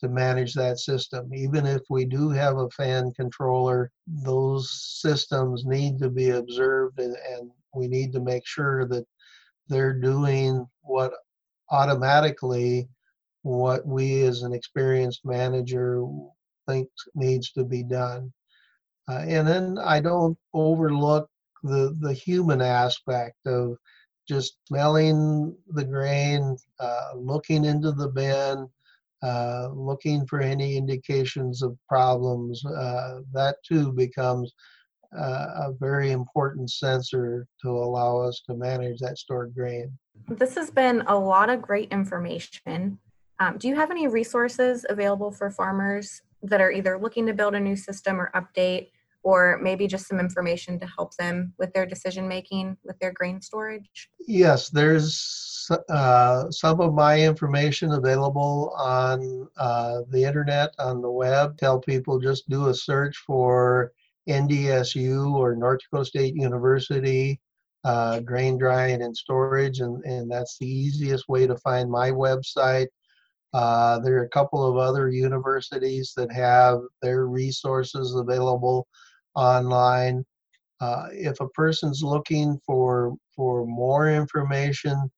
to 0.00 0.08
manage 0.08 0.54
that 0.54 0.78
system. 0.78 1.28
Even 1.34 1.66
if 1.66 1.82
we 1.90 2.04
do 2.04 2.30
have 2.30 2.56
a 2.56 2.70
fan 2.70 3.12
controller, 3.16 3.90
those 4.06 4.70
systems 5.00 5.64
need 5.66 5.98
to 5.98 6.08
be 6.08 6.30
observed 6.30 7.00
and, 7.00 7.16
and 7.32 7.50
we 7.74 7.88
need 7.88 8.12
to 8.12 8.20
make 8.20 8.46
sure 8.46 8.86
that 8.86 9.04
they're 9.68 9.98
doing 9.98 10.64
what 10.82 11.12
automatically 11.70 12.88
what 13.48 13.86
we 13.86 14.22
as 14.22 14.42
an 14.42 14.52
experienced 14.52 15.24
manager 15.24 16.04
think 16.66 16.88
needs 17.14 17.50
to 17.52 17.64
be 17.64 17.82
done. 17.82 18.30
Uh, 19.10 19.24
and 19.26 19.48
then 19.48 19.78
I 19.78 20.00
don't 20.00 20.36
overlook 20.52 21.30
the, 21.62 21.96
the 22.00 22.12
human 22.12 22.60
aspect 22.60 23.38
of 23.46 23.78
just 24.28 24.58
smelling 24.66 25.56
the 25.68 25.84
grain, 25.84 26.58
uh, 26.78 27.12
looking 27.16 27.64
into 27.64 27.90
the 27.92 28.08
bin, 28.08 28.68
uh, 29.22 29.68
looking 29.72 30.26
for 30.26 30.40
any 30.40 30.76
indications 30.76 31.62
of 31.62 31.78
problems. 31.88 32.62
Uh, 32.66 33.20
that 33.32 33.56
too 33.66 33.92
becomes 33.92 34.52
uh, 35.18 35.68
a 35.68 35.72
very 35.80 36.10
important 36.10 36.70
sensor 36.70 37.46
to 37.62 37.70
allow 37.70 38.18
us 38.18 38.42
to 38.46 38.54
manage 38.54 38.98
that 38.98 39.16
stored 39.16 39.54
grain. 39.54 39.90
This 40.28 40.54
has 40.54 40.70
been 40.70 41.00
a 41.06 41.18
lot 41.18 41.48
of 41.48 41.62
great 41.62 41.90
information. 41.90 42.98
Um, 43.40 43.58
do 43.58 43.68
you 43.68 43.76
have 43.76 43.90
any 43.90 44.08
resources 44.08 44.84
available 44.88 45.30
for 45.30 45.50
farmers 45.50 46.22
that 46.42 46.60
are 46.60 46.70
either 46.70 46.98
looking 46.98 47.26
to 47.26 47.34
build 47.34 47.54
a 47.54 47.60
new 47.60 47.76
system 47.76 48.20
or 48.20 48.30
update, 48.34 48.88
or 49.22 49.58
maybe 49.62 49.86
just 49.86 50.06
some 50.06 50.20
information 50.20 50.78
to 50.80 50.86
help 50.86 51.14
them 51.16 51.52
with 51.58 51.72
their 51.72 51.86
decision 51.86 52.28
making 52.28 52.76
with 52.84 52.98
their 52.98 53.12
grain 53.12 53.40
storage? 53.40 54.08
Yes, 54.26 54.70
there's 54.70 55.68
uh, 55.88 56.50
some 56.50 56.80
of 56.80 56.94
my 56.94 57.20
information 57.20 57.92
available 57.92 58.72
on 58.76 59.48
uh, 59.56 60.02
the 60.10 60.24
internet, 60.24 60.70
on 60.78 61.02
the 61.02 61.10
web. 61.10 61.58
Tell 61.58 61.78
people 61.78 62.18
just 62.18 62.48
do 62.48 62.68
a 62.68 62.74
search 62.74 63.16
for 63.26 63.92
NDSU 64.28 65.32
or 65.34 65.56
North 65.56 65.80
Dakota 65.80 66.04
State 66.04 66.34
University 66.34 67.40
uh, 67.84 68.20
grain 68.20 68.58
drying 68.58 69.02
and 69.02 69.16
storage, 69.16 69.80
and, 69.80 70.04
and 70.04 70.30
that's 70.30 70.58
the 70.58 70.66
easiest 70.66 71.28
way 71.28 71.46
to 71.46 71.56
find 71.58 71.90
my 71.90 72.10
website. 72.10 72.88
Uh, 73.54 73.98
there 74.00 74.18
are 74.18 74.24
a 74.24 74.28
couple 74.28 74.64
of 74.64 74.76
other 74.76 75.08
universities 75.08 76.12
that 76.16 76.30
have 76.30 76.80
their 77.00 77.26
resources 77.26 78.14
available 78.14 78.86
online. 79.34 80.24
Uh, 80.80 81.06
if 81.12 81.40
a 81.40 81.48
person's 81.50 82.02
looking 82.02 82.60
for 82.64 83.14
for 83.34 83.66
more 83.66 84.10
information, 84.10 85.10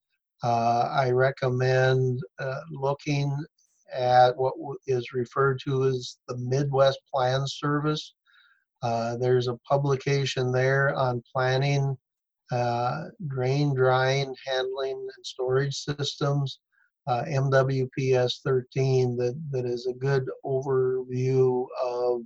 uh, 0.43 0.89
I 0.91 1.11
recommend 1.11 2.21
uh, 2.39 2.61
looking 2.71 3.37
at 3.93 4.37
what 4.37 4.55
is 4.87 5.13
referred 5.13 5.61
to 5.65 5.87
as 5.87 6.19
the 6.29 6.37
Midwest 6.37 7.01
Plan 7.13 7.47
Service. 7.47 8.15
Uh, 8.83 9.17
there's 9.17 9.49
a 9.49 9.59
publication 9.69 10.53
there 10.53 10.95
on 10.95 11.23
planning, 11.35 11.99
grain 13.27 13.75
drying, 13.75 14.35
handling, 14.47 14.97
and 14.97 15.27
storage 15.27 15.75
systems, 15.75 16.61
uh, 17.11 17.25
MWPS 17.25 18.35
13, 18.45 19.17
that, 19.17 19.35
that 19.51 19.65
is 19.65 19.87
a 19.87 19.95
good 19.95 20.25
overview 20.45 21.67
of 21.83 22.21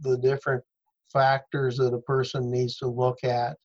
the 0.00 0.16
different 0.18 0.64
factors 1.12 1.76
that 1.76 1.92
a 1.92 2.00
person 2.00 2.50
needs 2.50 2.78
to 2.78 2.86
look 2.86 3.22
at. 3.24 3.58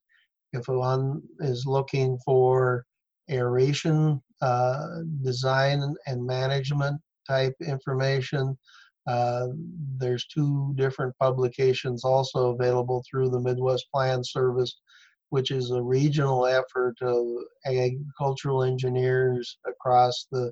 If 0.52 0.68
one 0.68 1.22
is 1.40 1.66
looking 1.66 2.18
for 2.26 2.86
aeration 3.30 4.22
uh, 4.42 4.88
design 5.24 5.96
and 6.06 6.26
management 6.26 7.00
type 7.26 7.56
information, 7.66 8.58
uh, 9.08 9.48
there's 9.98 10.28
two 10.28 10.74
different 10.76 11.18
publications 11.18 12.04
also 12.04 12.52
available 12.52 13.06
through 13.10 13.30
the 13.30 13.40
Midwest 13.40 13.88
Plan 13.94 14.22
Service, 14.22 14.82
which 15.34 15.50
is 15.50 15.72
a 15.72 15.82
regional 15.82 16.46
effort 16.46 16.96
of 17.02 17.26
agricultural 17.66 18.62
engineers 18.62 19.58
across 19.66 20.28
the 20.32 20.52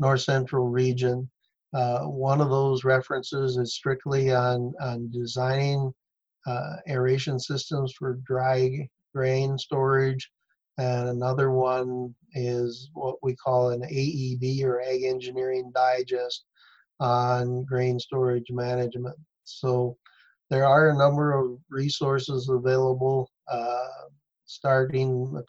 north 0.00 0.22
central 0.22 0.66
region. 0.66 1.30
Uh, 1.72 2.00
one 2.00 2.40
of 2.40 2.50
those 2.50 2.82
references 2.82 3.58
is 3.58 3.76
strictly 3.76 4.32
on, 4.34 4.74
on 4.80 5.08
designing 5.12 5.94
uh, 6.48 6.76
aeration 6.88 7.38
systems 7.38 7.94
for 7.96 8.18
dry 8.26 8.88
grain 9.14 9.56
storage. 9.56 10.28
And 10.78 11.10
another 11.10 11.52
one 11.52 12.12
is 12.32 12.90
what 12.94 13.18
we 13.22 13.36
call 13.36 13.70
an 13.70 13.84
AED 13.84 14.64
or 14.64 14.80
Ag 14.80 15.04
Engineering 15.04 15.70
Digest, 15.72 16.44
on 16.98 17.64
grain 17.66 18.00
storage 18.00 18.50
management. 18.50 19.16
So 19.44 19.96
there 20.50 20.64
are 20.64 20.90
a 20.90 20.98
number 20.98 21.38
of 21.38 21.56
resources 21.70 22.48
available, 22.48 23.30
uh, 23.50 23.86
starting, 24.46 25.34
of 25.36 25.44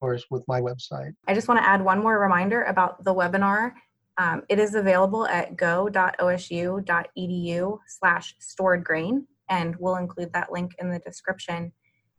course, 0.00 0.24
with 0.30 0.42
my 0.48 0.60
website. 0.60 1.12
I 1.26 1.34
just 1.34 1.48
want 1.48 1.60
to 1.60 1.66
add 1.66 1.84
one 1.84 2.00
more 2.02 2.18
reminder 2.18 2.62
about 2.64 3.02
the 3.04 3.14
webinar. 3.14 3.72
Um, 4.16 4.42
it 4.48 4.58
is 4.58 4.74
available 4.74 5.26
at 5.26 5.56
go.osu.edu 5.56 5.88
slash 7.88 8.34
stored 8.38 8.84
grain, 8.84 9.26
and 9.48 9.74
we'll 9.76 9.96
include 9.96 10.32
that 10.32 10.52
link 10.52 10.72
in 10.78 10.90
the 10.90 11.00
description. 11.00 11.72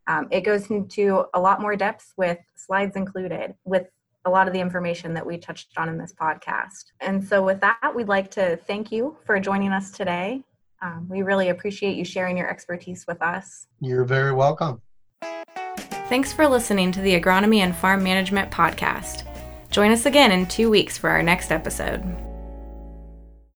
Um, 0.07 0.27
it 0.29 0.41
goes 0.41 0.69
into 0.69 1.25
a 1.33 1.39
lot 1.39 1.61
more 1.61 1.75
depth 1.75 2.13
with 2.17 2.37
slides 2.55 2.95
included 2.95 3.55
with 3.63 3.87
a 4.25 4.29
lot 4.29 4.47
of 4.47 4.53
the 4.53 4.59
information 4.59 5.13
that 5.13 5.25
we 5.25 5.37
touched 5.37 5.69
on 5.77 5.87
in 5.87 5.97
this 5.97 6.13
podcast. 6.13 6.91
And 6.99 7.23
so, 7.23 7.43
with 7.43 7.61
that, 7.61 7.93
we'd 7.95 8.07
like 8.07 8.29
to 8.31 8.57
thank 8.67 8.91
you 8.91 9.17
for 9.25 9.39
joining 9.39 9.71
us 9.71 9.91
today. 9.91 10.43
Um, 10.81 11.07
we 11.09 11.21
really 11.21 11.49
appreciate 11.49 11.95
you 11.95 12.03
sharing 12.03 12.37
your 12.37 12.49
expertise 12.49 13.05
with 13.07 13.21
us. 13.21 13.67
You're 13.79 14.05
very 14.05 14.33
welcome. 14.33 14.81
Thanks 16.07 16.31
for 16.31 16.47
listening 16.47 16.91
to 16.91 17.01
the 17.01 17.19
Agronomy 17.19 17.57
and 17.57 17.75
Farm 17.75 18.03
Management 18.03 18.51
Podcast. 18.51 19.23
Join 19.71 19.91
us 19.91 20.05
again 20.05 20.31
in 20.31 20.45
two 20.45 20.69
weeks 20.69 20.97
for 20.97 21.09
our 21.09 21.23
next 21.23 21.51
episode. 21.51 22.24